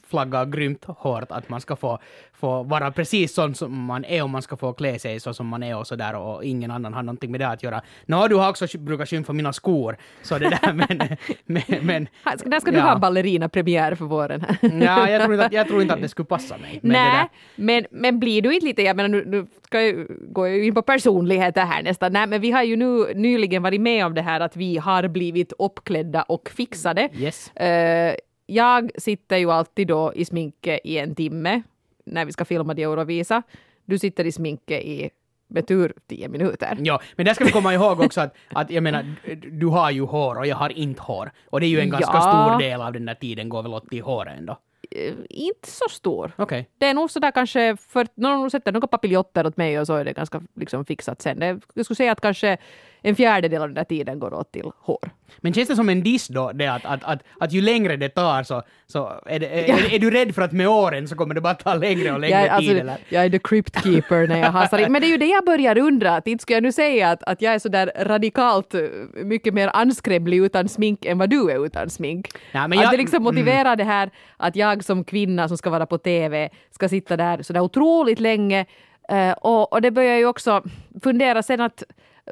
[0.07, 1.99] flaggar grymt hårt att man ska få,
[2.33, 5.47] få vara precis sån som man är och man ska få klä sig så som
[5.47, 7.81] man är och sådär och ingen annan har någonting med det att göra.
[8.05, 11.17] Nå, du har också brukat skymfa mina skor, så det där men...
[11.45, 12.07] men, men
[12.45, 12.83] Där ska du ja.
[12.83, 14.41] ha ballerina-premiär för våren.
[14.41, 14.57] här.
[14.81, 16.79] Ja, jag tror, inte att, jag tror inte att det skulle passa mig.
[16.83, 19.87] Men det Nej, men, men blir du inte lite, jag menar nu, nu ska jag
[19.87, 23.81] ju, gå in på personligheter här nästan, nej men vi har ju nu nyligen varit
[23.81, 27.09] med om det här att vi har blivit uppklädda och fixade.
[27.13, 27.51] yes.
[27.55, 31.61] Eh, jag sitter ju alltid då i sminke i en timme
[32.05, 33.43] när vi ska filma de Eurovisa.
[33.85, 35.09] Du sitter i sminke i
[35.47, 36.77] med tur tio minuter.
[36.81, 39.15] Ja, men där ska vi komma ihåg också att, att jag menar,
[39.59, 41.31] du- har ju hår och jag har inte hår.
[41.49, 42.21] Och det är ju en ganska Ja.
[42.49, 44.57] stor del av den där tiden går väl åt till håret ändå.
[44.91, 46.31] Eh, inte så stor.
[46.35, 46.69] Okej.
[46.77, 50.05] Det är nog sådär kanske, för, någon sätter några papiljotter åt mig och så är
[50.05, 51.39] det ganska liksom fixat sen.
[51.39, 52.57] Det, jag skulle säga att kanske
[53.01, 55.09] en fjärdedel av den där tiden går åt till hår.
[55.37, 58.09] Men känns det som en diss då, det att, att, att, att ju längre det
[58.09, 59.77] tar så, så är, det, är, Ja.
[59.77, 62.19] är, är du rädd för att med åren så kommer det bara ta längre och
[62.19, 62.81] längre Jag, alltså, tid?
[62.81, 62.97] Eller?
[63.09, 64.91] jag är the crypt keeper när jag hasar in.
[64.91, 66.15] Men det är ju det jag börjar undra.
[66.15, 68.81] Att inte ska jag nu säga att, att jag är så där radikalt eh,
[69.13, 72.27] mycket mer anskrämlig utan smink än vad du är utan smink.
[72.51, 73.23] Ja, men att jag- det liksom mm.
[73.23, 77.43] motiverar det här att jag som kvinna som ska vara på TV ska sitta där
[77.43, 78.65] så där otroligt länge.
[79.11, 80.63] Uh, och, och det börjar ju också
[81.03, 81.83] fundera sen att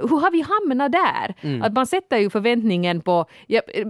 [0.01, 1.35] hur har vi hamnat där?
[1.41, 1.61] Mm.
[1.61, 3.25] Att man sätter ju förväntningen på,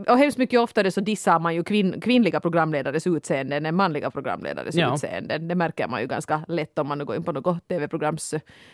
[0.08, 4.76] och hemskt mycket oftare så dissar man ju kvinn, kvinnliga programledares utseenden än manliga programledares
[4.76, 4.94] Ja.
[4.94, 5.48] utseenden.
[5.48, 8.34] Det märker man ju ganska lätt om man nu går in på något TV-programs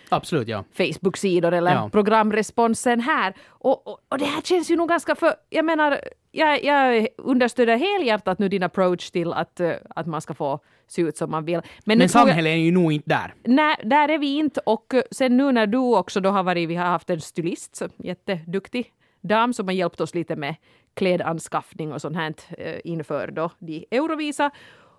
[0.09, 0.63] Absolut, ja.
[0.77, 1.89] Facebook-sidor eller Ja.
[1.91, 3.33] programresponsen här.
[3.47, 5.99] Och, och, och det här känns ju nog ganska för, jag menar,
[6.31, 10.59] jag, jag understöder helhjärtat nu din approach till att, eh, att man ska få
[10.91, 11.55] se ut som man vill.
[11.55, 13.33] nu Men tror jag- samhället är ju nog inte där.
[13.43, 14.61] Nej, där är vi inte.
[14.65, 17.75] Och eh, sen nu när du också då har varit, vi har haft en stylist,
[17.75, 20.55] så jätteduktig dam som har hjälpt oss lite med
[20.93, 24.51] klädanskaffning och sånt här eh, inför då de Eurovisa.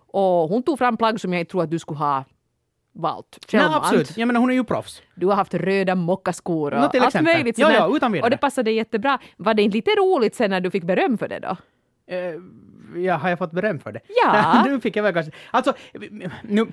[0.07, 2.25] Och hon tog fram plagg som jag inte tror att du skulle ha
[2.93, 3.85] valt Nej, självmant.
[3.85, 4.17] absolut.
[4.17, 5.03] Jag menar, hon är ju proffs.
[5.15, 7.35] Du har haft röda mockaskor och till allt exempel.
[7.35, 7.59] möjligt.
[7.59, 8.27] Ja, ja, utan vidare.
[8.27, 9.19] Och det passade jättebra.
[9.37, 11.57] Var det inte lite roligt sen när du fick beröm för det då?
[12.07, 12.35] Eh,
[12.97, 14.01] ja, har jag fått beröm för det?
[14.25, 14.65] Ja.
[14.69, 15.33] nu fick jag väl kanske...
[15.51, 15.75] Alltså,
[16.43, 16.67] nu,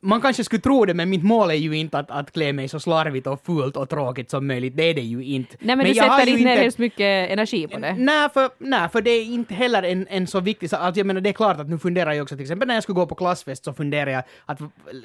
[0.00, 2.68] man kanske skulle tro det, men mitt mål är ju inte att, att klä mig
[2.68, 4.76] så slarvigt och fult och tråkigt som möjligt.
[4.76, 5.56] Det är det ju inte.
[5.60, 7.94] Nej men, du jag sätter inte ner hemskt mycket energi på det.
[7.98, 10.80] Nej för, nej, för det är inte heller en, en så viktig sak.
[10.80, 12.82] Alltså, jag menar, det är klart att nu funderar jag också, till exempel när jag
[12.82, 14.60] skulle gå på klassfest så funderar jag att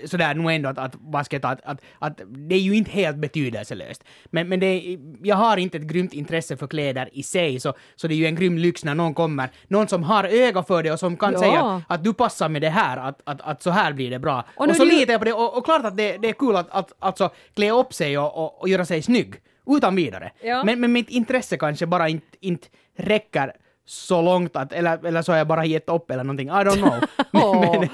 [0.06, 0.96] sådär nu ändå att, att
[1.42, 4.04] ta, att, att, att det är ju inte helt betydelselöst.
[4.26, 8.08] Men, men det jag har inte ett grymt intresse för kläder i sig, så, så
[8.08, 10.91] det är ju en grym lyx när någon kommer, någon som har öga för det
[10.91, 11.39] och som kan Ja.
[11.39, 14.19] säga att, att du passar med det här, att, att, att så här blir det
[14.19, 14.43] bra.
[14.56, 16.34] Och Och, så ju- litar jag på det och, och klart att det, det är
[16.34, 19.36] kul att, att alltså, klä upp sig och, och, och göra sig snygg.
[19.67, 20.32] Utan vidare.
[20.43, 20.63] Ja.
[20.63, 23.51] Men, men mitt intresse kanske bara inte, inte räcker
[23.86, 26.76] så långt att, eller, eller så har jag bara gett upp eller någonting, I don't
[26.76, 27.04] know.
[27.43, 27.86] Åh.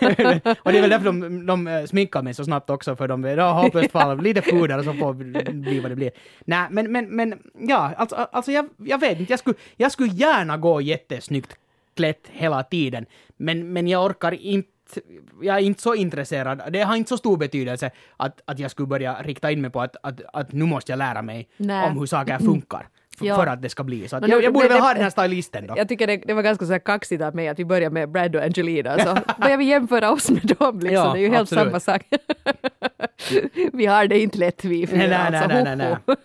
[0.00, 3.08] men, och det är väl därför de, de eh, sminkar mig så snabbt också, för
[3.08, 6.10] de ja, hopplöst fall, lite puder och så får det bli vad det blir.
[6.44, 10.12] Nej, men, men, men ja, alltså, alltså jag, jag vet inte, jag skulle, jag skulle
[10.12, 11.56] gärna gå jättesnyggt
[11.96, 14.68] klätt hela tiden, men, men jag orkar inte
[15.42, 18.86] jag är inte så intresserad, det har inte så stor betydelse att, att jag skulle
[18.86, 21.90] börja rikta in mig på att, att, att nu måste jag lära mig Nej.
[21.90, 22.88] om hur saker funkar.
[23.14, 23.36] F- Ja.
[23.36, 24.16] För att det ska bli så.
[24.16, 25.74] Att Men jag, jag borde väl ha den här stylisten då.
[25.76, 28.08] Jag tycker det, det var ganska så här kaxigt av mig att vi börjar med
[28.10, 30.94] Brad och Angelina, så börjar vi jämföra oss med dem liksom.
[31.06, 31.64] Ja, det är ju helt absolut.
[31.64, 32.02] samma sak.
[33.72, 35.48] vi har det inte lätt vi fyra Nej, nej, alltså.
[35.48, 35.96] nej, nej, nej.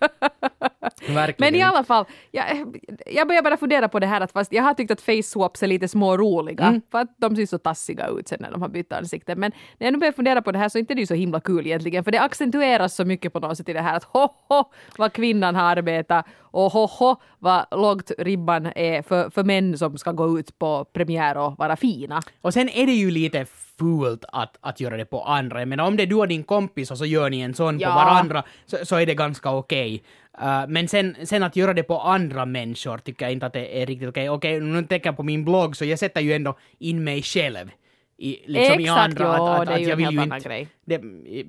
[1.10, 1.54] Verkligen.
[1.54, 2.46] Men i alla fall, jag,
[3.06, 5.64] jag börjar bara fundera på det här att fast jag har tyckt att face swaps
[5.64, 6.82] är lite små roliga Mm.
[6.92, 9.36] för att de ser så tassiga ut sen när de har bytt ansikte.
[9.36, 11.14] Men när jag nu börjar fundera på det här så är inte det ju så
[11.14, 14.04] himla kul egentligen för det accentueras så mycket på något sätt i det här att
[14.04, 14.64] ho ho
[14.98, 19.98] vad kvinnan har arbetat och ho ho vad lågt ribban är för, för män som
[19.98, 22.22] ska gå ut på premiär och vara fina.
[22.42, 23.46] Och sen är det ju lite
[23.80, 25.66] fult att, att göra det på andra.
[25.66, 27.90] Menar om det är du och din kompis och så gör ni en sån Ja.
[27.90, 30.04] på varandra så, så är det ganska okej.
[30.42, 33.82] Uh, men sen, sen att göra det på andra människor tycker jag inte att det
[33.82, 34.30] är riktigt okej.
[34.30, 37.70] Okej, nu tänker jag på min blogg så jag sätter ju ändå in mig själv.
[38.22, 39.24] I, liksom i Exakt, andra.
[39.24, 40.68] ja, att, att, det är att ju jag vill ju inte, grej.
[40.86, 41.02] Det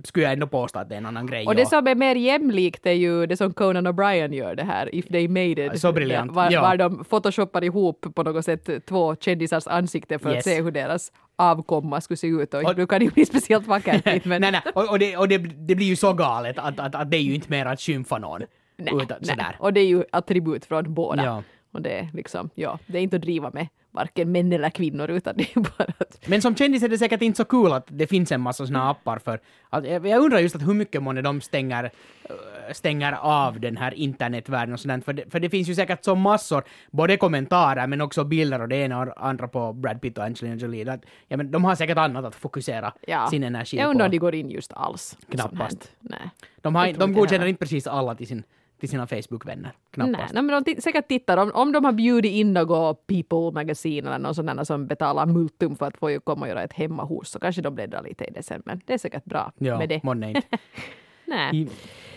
[0.05, 1.47] skulle jag ändå påstå att det är en annan grej.
[1.47, 1.67] Och det ja.
[1.69, 5.29] som är mer jämlikt är ju det som Conan O'Brien gör det här, If They
[5.29, 5.81] Made It.
[5.81, 6.63] Så briljant, Var, ja.
[6.63, 10.39] var de photoshoppar ihop på något sätt två kändisars ansikte för Yes.
[10.39, 12.55] att se hur deras avkomma skulle se ut.
[12.55, 14.25] Och, Och- nu kan det ju bli speciellt vackert.
[14.25, 16.95] men, nej, nej, och, och, det, och det, det blir ju så galet att, att,
[16.95, 18.43] att det är ju inte mer att skymfa någon.
[18.77, 19.29] nej, utan, nej.
[19.31, 19.57] sådär.
[19.59, 21.25] Och det är ju attribut från båda.
[21.25, 21.43] Ja.
[21.73, 25.11] Och det är liksom, ja, det är inte att driva med varken män eller kvinnor
[25.11, 27.87] utan det är bara att Men som kändis är det säkert inte så kul att
[27.89, 31.23] det finns en massa såna appar för att, jag undrar just att hur mycket månne
[31.23, 31.85] de stänger,
[32.25, 36.05] eh, stänger av den här internetvärlden och sådant, för det, för det finns ju säkert
[36.05, 40.19] så massor, både kommentarer men också bilder och det ena och andra på Brad Pitt
[40.19, 40.93] och Angelina Jolie.
[40.93, 43.27] Att, ja, men de har säkert annat att fokusera ja.
[43.31, 44.07] sin energi Jag undrar på.
[44.07, 45.19] om de går in just alls.
[45.31, 45.93] Knappast.
[46.01, 46.31] Nej.
[46.61, 48.45] De, har, de godkänner inte precis alla till, sin,
[48.81, 49.71] till sina Facebook-vänner.
[49.91, 50.35] Knappast.
[50.35, 51.37] nej, men de säkert tittar.
[51.37, 55.77] Om, om de har bjudit in något People Magazine eller någon sån som betalar multum
[55.77, 58.31] för att få komma och göra ett hemma hos så kanske de bläddrar lite i
[58.31, 58.63] det sen.
[58.67, 60.03] Men det är säkert bra Ja, med det.
[60.03, 60.43] månne inte.
[61.25, 61.57] Nej.
[61.63, 61.69] I-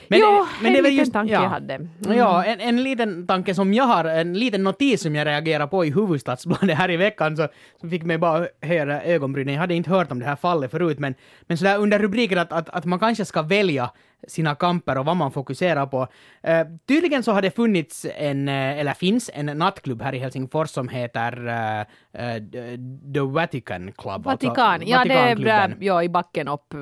[0.10, 1.74] Jo, det en väl liten tanke jag hade.
[1.74, 1.90] Mm.
[2.18, 5.86] Ja, en, en liten tanke som jag har, en liten notis som jag reagerar på
[5.86, 7.48] i Hufvudstadsbladet här i veckan, så,
[7.80, 9.54] som fick mig bara höja ögonbrynen.
[9.54, 12.52] Jag hade inte hört om det här fallet förut, men, men sådär under rubriken att,
[12.52, 13.90] att, att man kanske ska välja
[14.28, 16.08] sina kamper och vad man fokuserar på.
[16.44, 20.70] Eh, tydligen så har det funnits en, eh, eller finns en nattklubb här i Helsingfors
[20.70, 22.38] som heter eh,
[23.14, 24.28] The Vatican Club.
[24.28, 26.74] alltså Vatikan, ja det är där, ja, i backen upp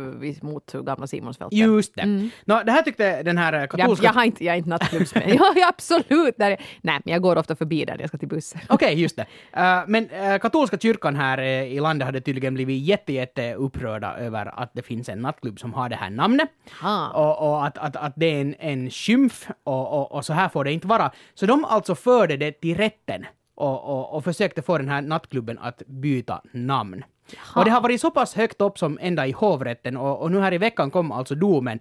[0.42, 1.58] mot gamla Simonsfältet.
[1.60, 2.30] Just det.
[2.46, 4.06] Nå, det här tyckte den här eh, jag, katolska...
[4.06, 5.24] jag, har inte, jag är inte nattklubbsmed.
[5.28, 6.36] ja, ja, absolut.
[6.38, 8.62] Där, är- nej, men jag går ofta förbi där jag ska till bussen.
[8.70, 9.26] Okej, just det.
[9.88, 10.10] Men
[10.42, 15.10] katolska kyrkan här i landet hade tydligen blivit jätte, jätte upprörda över att det finns
[15.10, 16.50] en nattklubb som har det här namnet.
[16.82, 17.08] Ah.
[17.32, 20.50] Och, och att, att, att det är en, en skymf och, och, och så här
[20.50, 21.12] får det inte vara.
[21.34, 25.60] Så de alltså förde det till rätten och, och, och försökte få den här nattklubben
[25.60, 27.04] att byta namn.
[27.56, 30.40] Och det har varit så pass högt upp som ända i hovrätten och, och nu
[30.40, 31.80] här i veckan kom alltså domen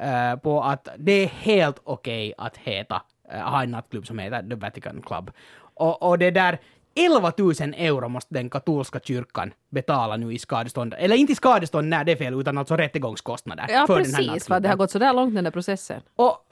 [0.00, 4.42] eh, på att det är helt okej att heta, eh, ha en nattklubb som heter
[4.42, 5.30] The Vatican Club.
[5.74, 6.58] Och, och det där
[6.94, 10.94] 11 000 euro måste den katolska kyrkan betala nu i skadestånd.
[10.98, 14.24] Eller inte i skadestånd när det är fel, utan alltså rättegångskostnader Ja, för den här
[14.24, 16.00] precis, för att det har gått så där långt den där processen.
[16.16, 16.46] Och,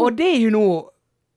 [0.00, 0.90] och det är ju nog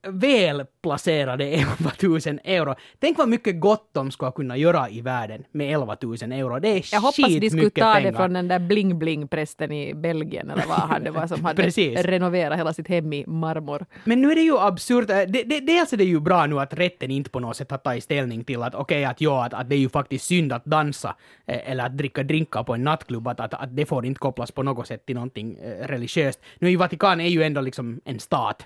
[0.08, 2.76] väl placerade 11 000 euro.
[3.00, 6.60] Tänk vad mycket gott de ska kunna göra i världen med 11 000 euro.
[6.60, 8.12] Det är Jag hoppas de skulle ta pengar.
[8.12, 11.64] det från den där bling-bling-prästen i Belgien eller vad han det var som hade
[12.04, 13.86] renoverat hela sitt hem i marmor.
[14.04, 15.10] Men nu är det ju absurt.
[15.10, 17.72] Eh, Det, det, dels är det ju bra nu att rätten inte på något sätt
[17.72, 20.54] har tagit ställning till att okej, att ja, att, att det är ju faktiskt synd
[20.54, 21.16] att dansa
[21.48, 24.52] eh, eller att dricka drinkar på en nattklubb, att, att, att det får inte kopplas
[24.52, 26.40] på något sätt till någonting eh, religiöst.
[26.60, 28.66] Nu är ju Vatikan är ju ändå liksom en stat,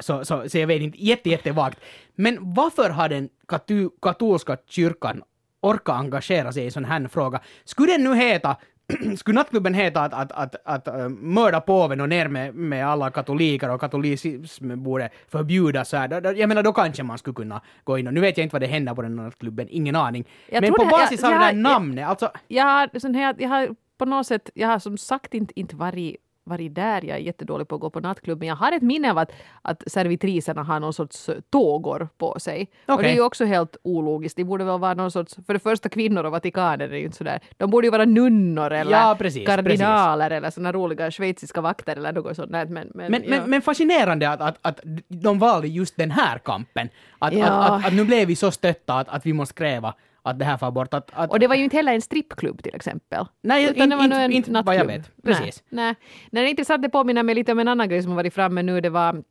[0.00, 1.78] så, så, så jag vet inte, jätte, jättevagt.
[2.14, 5.22] Men varför har den katu, katolska kyrkan
[5.60, 7.40] orka engagera sig i en sån här fråga?
[7.64, 8.56] Skulle den nu heta
[9.16, 13.10] skulle nattklubben heta att, att, att, att, äh, mörda påven och ner med, med alla
[13.10, 17.98] katoliker och katolicism borde förbjudas så här, jag menar då kanske man skulle kunna gå
[17.98, 20.24] in och nu vet jag inte vad det händer på den nattklubben, ingen aning.
[20.50, 23.34] Jag Men på det- basis jag- av det där jag- namnet, alltså Jag sån här,
[23.38, 27.04] jag har på något sätt, jag har som sagt inte, inte varit varit där.
[27.04, 28.38] Jag är jättedålig på att gå på nattklubb.
[28.38, 32.70] Men jag har ett minne av att, att servitriserna har någon sorts tågor på sig.
[32.86, 33.04] Och Okej.
[33.04, 34.36] det är ju också helt ologiskt.
[34.36, 37.16] De borde väl vara någon sorts, för det första kvinnor och Vatikanen är ju inte
[37.16, 37.40] sådär.
[37.56, 42.12] De borde ju vara nunnor eller Ja, precis, kardinaler eller såna roliga schweiziska vakter eller
[42.12, 42.50] något sånt.
[42.50, 43.20] Men, men, Men, ja.
[43.30, 46.88] men, men fascinerande att, att, att de valde just den här kampen.
[47.18, 47.46] Att, Ja.
[47.46, 50.44] att, att, att nu blev vi så stötta att, att vi måste kräva att det
[50.44, 50.94] här får bort.
[50.94, 53.26] Att, att, Och det var ju inte heller en strippklubb till exempel.
[53.42, 55.10] Nej, Utan in- det var nog en inte vad jag vet.
[55.24, 55.62] Precis.
[55.68, 55.94] Nej, nej.
[56.30, 56.82] nej, det är intressant.
[56.82, 58.80] Det påminner mig lite om en annan grej som har varit framme nu.
[58.80, 59.22] Det var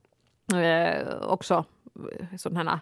[0.56, 1.66] eh, också
[2.38, 2.80] sådana här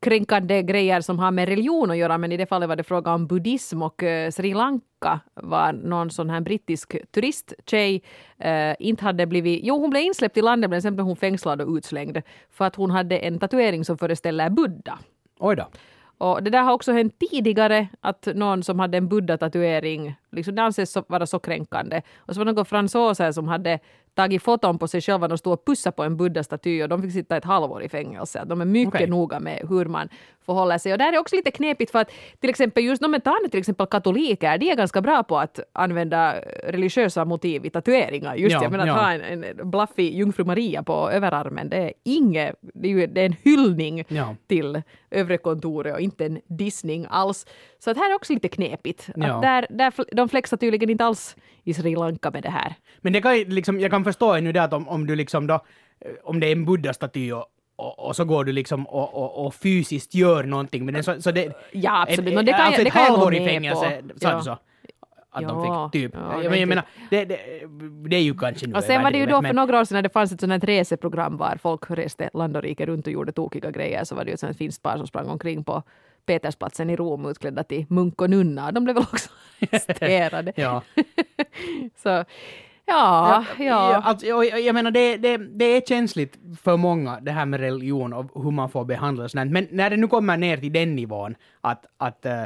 [0.00, 3.14] kränkande grejer som har med religion att göra, men i det fallet var det fråga
[3.14, 8.02] om buddhism och eh, Sri Lanka var någon sån här brittisk turisttjej
[8.38, 11.60] eh, inte hade blivit, jo hon blev insläppt i landet men sen blev hon fängslad
[11.60, 14.98] och utslängd för att hon hade en tatuering som föreställer Buddha.
[15.38, 15.68] Oj då.
[16.18, 20.62] Och det där har också hänt tidigare, att någon som hade en buddha-tatuering, liksom det
[20.62, 22.02] anses vara så kränkande.
[22.16, 23.78] Och så var det några fransoser som hade
[24.16, 27.12] tagit foton på sig själva och stod och pussade på en buddha-staty och de fick
[27.12, 28.44] sitta ett halvår i fängelse.
[28.46, 29.06] De är mycket Okej.
[29.06, 30.08] noga med hur man
[30.46, 30.92] förhåller sig.
[30.92, 33.86] Och där är också lite knepigt för att till exempel just tar nu till exempel
[33.86, 36.34] katoliker, de är ganska bra på att använda
[36.68, 38.34] religiösa motiv i tatueringar.
[38.34, 39.02] Just Ja, jag menar att ja.
[39.02, 43.20] ha en, en blaffig jungfru Maria på överarmen, det är inget, det är, ju, det
[43.20, 44.36] är en hyllning Ja.
[44.46, 47.46] till övre kontoret och inte en dissning alls.
[47.86, 49.08] Så att här är också lite knepigt.
[49.16, 49.40] Ja.
[49.40, 52.74] Där, där, de flexar tydligen inte alls i Sri Lanka med det här.
[53.00, 55.54] Men det kan, liksom, jag kan förstå nu det att om, om du liksom då,
[55.54, 55.60] eh,
[56.24, 57.46] om det är en buddha-staty och,
[57.76, 61.22] och, och så går du liksom och, och, och fysiskt gör någonting med den så,
[61.22, 61.52] så det...
[61.72, 62.28] Ja, absolut.
[62.28, 64.36] Ett, Men det kan alltså det ett gå halvår i fängelse, sa Ja.
[64.36, 64.50] du så?
[64.50, 66.14] Att Ja, de fick typ.
[66.14, 67.38] ja, jag, men, jag menar, det, det,
[68.08, 69.80] det är ju kanske nu Och sen var det ju då överdrivet, för men- några
[69.80, 72.86] år sedan när det fanns ett sånt här reseprogram var folk reste land och rike
[72.86, 75.28] runt och gjorde tokiga grejer så var det ju ett sånt finskt par som sprang
[75.28, 75.82] omkring på
[76.26, 78.72] Petersplatsen i Rom utklädda till munk och nunna.
[78.72, 80.52] De blev väl också arresterade.
[80.56, 80.82] Ja.
[82.02, 82.24] Så
[82.86, 84.02] ja, ja.
[84.04, 88.12] Alltså, jag, jag, menar, det, det, det är känsligt för många, det här med religion
[88.12, 89.52] och hur man får behandla och sånt.
[89.52, 92.44] Men när det nu kommer ner till den nivån, att, att, eh,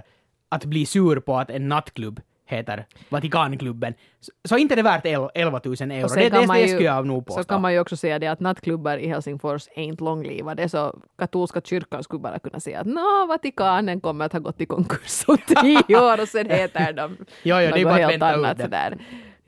[0.48, 5.28] att bli sur på att en nattklubb heter Vatikanklubben, så, så inte det värt el-
[5.34, 6.08] 11 000 euro.
[6.08, 7.44] Det, det, det ju- skulle jag nog Så påstå.
[7.44, 10.68] kan man ju också säga det att nattklubbar i Helsingfors är inte långlivade.
[10.68, 14.66] Så katolska kyrkan skulle bara kunna säga att Nå, Vatikanen kommer att ha gått i
[14.66, 18.22] konkurs om tio år och sen heter de Ja, ja, det är något bara helt
[18.22, 18.58] annat.
[18.70, 18.98] det.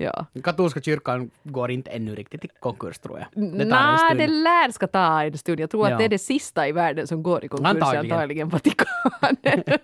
[0.03, 0.27] Ja.
[0.45, 3.29] Katolska kyrkan går inte ännu riktigt i konkurs, tror jag.
[3.59, 5.61] Det Nej, det lär ska ta en stund.
[5.61, 5.93] Jag tror Ja.
[5.95, 8.13] att det är det sista i världen som går i konkurs, Antagligen.
[8.13, 9.37] antagligen, Vatikanen.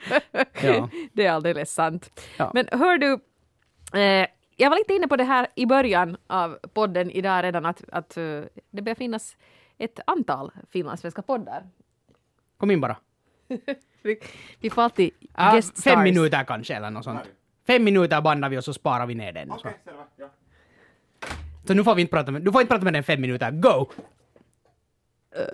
[0.63, 0.89] Ja.
[1.13, 2.21] Det är alldeles sant.
[2.37, 2.51] Ja.
[2.55, 3.13] Men hör du,
[4.01, 4.27] eh,
[4.57, 8.17] jag var lite inne på det här i början av podden idag redan, att, att
[8.17, 9.37] eh, det börjar finnas
[9.79, 11.67] ett antal finlandssvenska poddar.
[12.57, 12.97] Kom in bara.
[14.61, 17.21] Vi, får alltid Ah, fem minuter kanske, eller något sånt.
[17.69, 19.51] Fem minuter bandar vi och så sparar vi ner den.
[19.51, 20.03] Okej, selvä.
[20.17, 20.29] Joo.
[21.67, 23.51] så nu får vi inte prata med, du får inte prata med den fem minuter.
[23.51, 23.87] Go!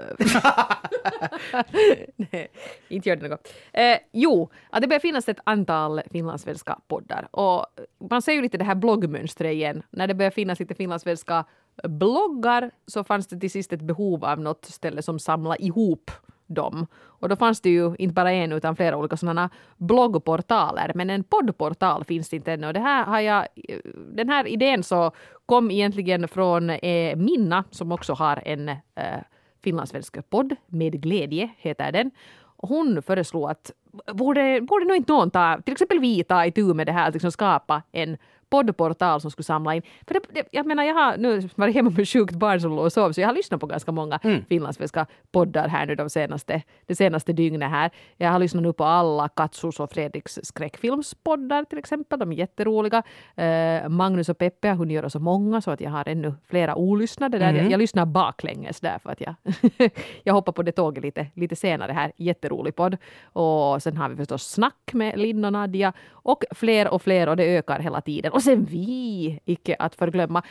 [2.16, 2.48] Nej,
[2.88, 3.48] inte gör det något.
[3.72, 7.28] Eh, jo, att det börjar finnas ett antal finlandssvenska poddar.
[7.30, 7.66] Och
[8.10, 9.82] man ser ju lite det här bloggmönstret igen.
[9.90, 11.44] När det börjar finnas lite finlandssvenska
[11.82, 16.10] bloggar så fanns det till sist ett behov av något ställe som samlar ihop
[16.54, 16.86] dem.
[17.24, 20.92] Och då fanns det ju inte bara en utan flera olika sådana bloggportaler.
[20.94, 22.66] Men en poddportal finns inte ännu.
[22.66, 23.46] Och det här har jag,
[23.94, 25.10] den här idén så
[25.46, 29.20] kom egentligen från eh, Minna som också har en eh,
[29.62, 32.10] finlandssvensk podd, Med glädje heter den.
[32.56, 33.72] Hon föreslog att
[34.12, 37.14] borde, borde nog inte någon ta, till exempel vi ta itu med det här, att
[37.14, 38.16] liksom skapa en
[38.50, 39.82] poddportal som skulle samla in.
[40.06, 42.84] För det, det, jag menar, jag har nu varit hemma med sjukt barn som låg
[42.84, 46.62] och sov, så jag har lyssnat på ganska många finlandssvenska poddar här nu de senaste,
[46.86, 47.90] det senaste dygnet här.
[48.16, 53.02] Jag har lyssnat nu på alla Katsus och Fredriks skräckfilmspoddar till exempel, de är jätteroliga.
[53.36, 56.74] Eh, Magnus och Peppe har hunnit göra så många så att jag har ännu flera
[56.74, 57.52] olyssnade där.
[57.52, 59.34] Jag, jag lyssnar baklänges där för att jag,
[60.22, 62.12] jag hoppar på det tåget lite, lite senare här.
[62.16, 62.96] Jätterolig podd.
[63.24, 67.36] Och sen har vi förstås Snack med Linn och Nadja och fler och fler och
[67.36, 68.32] det ökar hela tiden.
[68.34, 70.42] Och sen vi, icke att förglömma.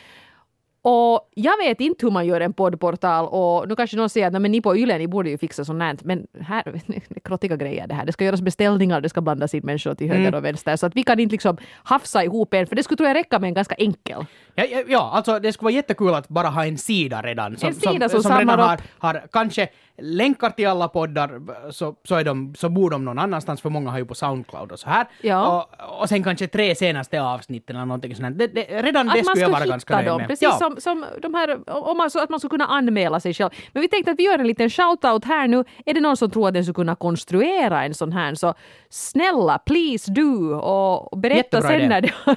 [0.82, 4.32] Och jag vet inte hur man gör en poddportal och nu kanske någon säger att
[4.32, 5.96] "Nej, men ni på Yle, ni borde ju fixa sånt här.
[6.04, 6.80] Men här,
[7.24, 8.06] krottiga grejer det här.
[8.06, 10.76] Det ska göras beställningar, det ska blandas in människor till höger och vänster.
[10.76, 13.38] Så att vi kan inte liksom hafsa ihop en, för det skulle tror jag räcka
[13.38, 14.24] med en ganska enkel.
[14.54, 17.52] Ja, ja, alltså det skulle vara jättekul att bara ha en sida redan.
[17.52, 18.82] En sida som redan samlar har, upp.
[18.98, 21.40] har kanske länkar till alla poddar,
[21.70, 24.72] så, så, är de, så bor de någon annanstans, för många har ju på Soundcloud
[24.72, 25.06] och så här.
[25.20, 25.68] Ja.
[25.78, 28.38] Och, och sen kanske tre senaste avsnitten eller någonting sånt.
[28.38, 30.28] Det, det, redan Att det skulle jag vara ganska nöjd dem, med.
[30.28, 30.58] precis ja.
[30.58, 33.50] som, som, som de här, om man, så att man skulle kunna anmäla sig själv.
[33.72, 35.64] Men vi tänkte att vi gör en liten shout-out här nu.
[35.86, 38.54] Är det någon som tror att den skulle kunna konstruera en sån här så
[38.88, 41.88] snälla, please do och berätta Jättebra sen idé.
[41.88, 42.12] när det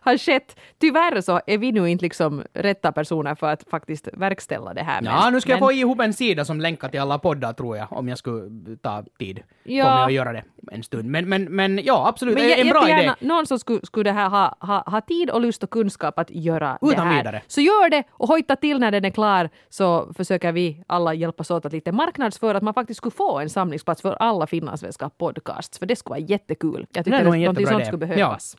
[0.00, 0.56] har skett.
[0.80, 5.02] Tyvärr så är vi nu inte liksom rätta personer för att faktiskt verkställa det här.
[5.04, 7.76] Ja, nu ska jag men- få ihop en sida som länkar till alla poddar tror
[7.76, 9.84] jag, om jag skulle ta tid Ja.
[9.84, 11.08] på mig att göra det en stund.
[11.10, 13.12] Men, men, men ja, absolut, Men en, en bra idé.
[13.20, 16.30] någon som skulle, skulle det här ha, ha, ha tid och lust och kunskap att
[16.30, 17.16] göra det Utan här.
[17.16, 17.42] vidare.
[17.46, 21.50] Så gör det och hojta till när den är klar så försöker vi alla hjälpas
[21.50, 25.78] åt att lite marknadsföra att man faktiskt skulle få en samlingsplats för alla finlandssvenska podcasts.
[25.78, 26.72] För det skulle vara jättekul.
[26.80, 28.56] Jag Det är tycker nog att någonting sånt skulle behövas.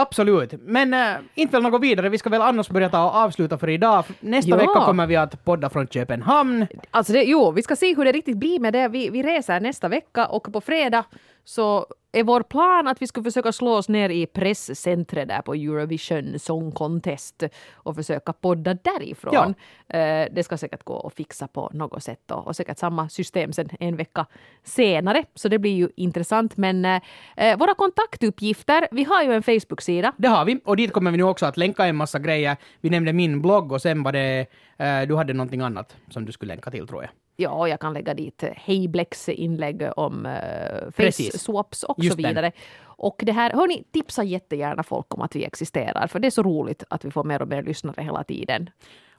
[0.00, 0.52] Absolut.
[0.62, 2.08] Men äh, inte väl något vidare.
[2.08, 4.04] Vi ska väl annars börja ta och avsluta för idag.
[4.20, 4.56] Nästa Ja.
[4.56, 6.66] vecka kommer vi att podda från Köpenhamn.
[6.90, 8.88] Alltså det, jo, vi ska se hur det riktigt blir med det.
[8.88, 11.04] Vi, vi reser nästa vecka och på fredag
[11.44, 15.54] så är vår plan att vi ska försöka slå oss ner i presscentret där på
[15.54, 17.42] Eurovision Song Contest
[17.72, 19.54] och försöka podda därifrån.
[19.88, 23.52] Eh, det ska säkert gå att fixa på något sätt och, och säkert samma system
[23.52, 24.26] sen en vecka
[24.64, 25.24] senare.
[25.34, 26.56] Så det blir ju intressant.
[26.56, 30.12] Men eh, våra kontaktuppgifter, vi har ju en Facebook-sida.
[30.16, 30.60] Det har vi.
[30.64, 32.56] Och dit kommer vi nu också att länka en massa grejer.
[32.80, 34.46] Vi nämnde min blogg och sen var det...
[35.08, 37.10] du hade någonting annat som du skulle länka till tror jag.
[37.40, 42.28] Ja, jag kan lägga dit Heiblecks inlägg om uh, face swaps och Just så den.
[42.28, 42.52] vidare.
[42.82, 46.42] Och det här, hörni, tipsa jättegärna folk om att vi existerar, för det är så
[46.42, 48.70] roligt att vi får mer och mer lyssnare hela tiden.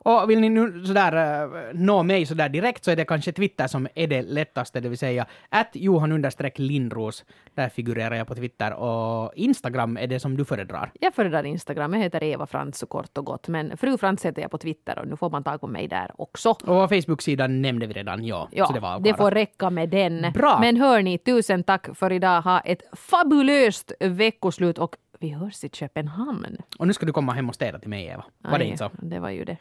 [0.03, 3.67] Och vill ni nu sådär äh, nå mig sådär direkt så är det kanske Twitter
[3.67, 7.25] som är det lättaste, det vill säga att Johan Lindros.
[7.55, 10.91] Där figurerar jag på Twitter och Instagram är det som du föredrar.
[10.99, 14.41] Jag föredrar Instagram, jag heter Eva Frans så kort och gott, men fru Frans heter
[14.41, 16.49] jag på Twitter och nu får man tag på mig där också.
[16.49, 18.49] Och Facebook-sidan nämnde vi redan, ja.
[18.51, 20.31] Ja, så det var det får räcka med den.
[20.33, 20.57] Bra.
[20.61, 22.41] Men hörni, tusen tack för idag.
[22.41, 26.57] Ha ett fabulöst veckoslut och vi hörs i Köpenhamn.
[26.79, 28.25] Och nu ska du komma hem och städa till mig, Eva.
[28.43, 28.91] Var det Aj, inte så?
[29.01, 29.57] Det var ju det.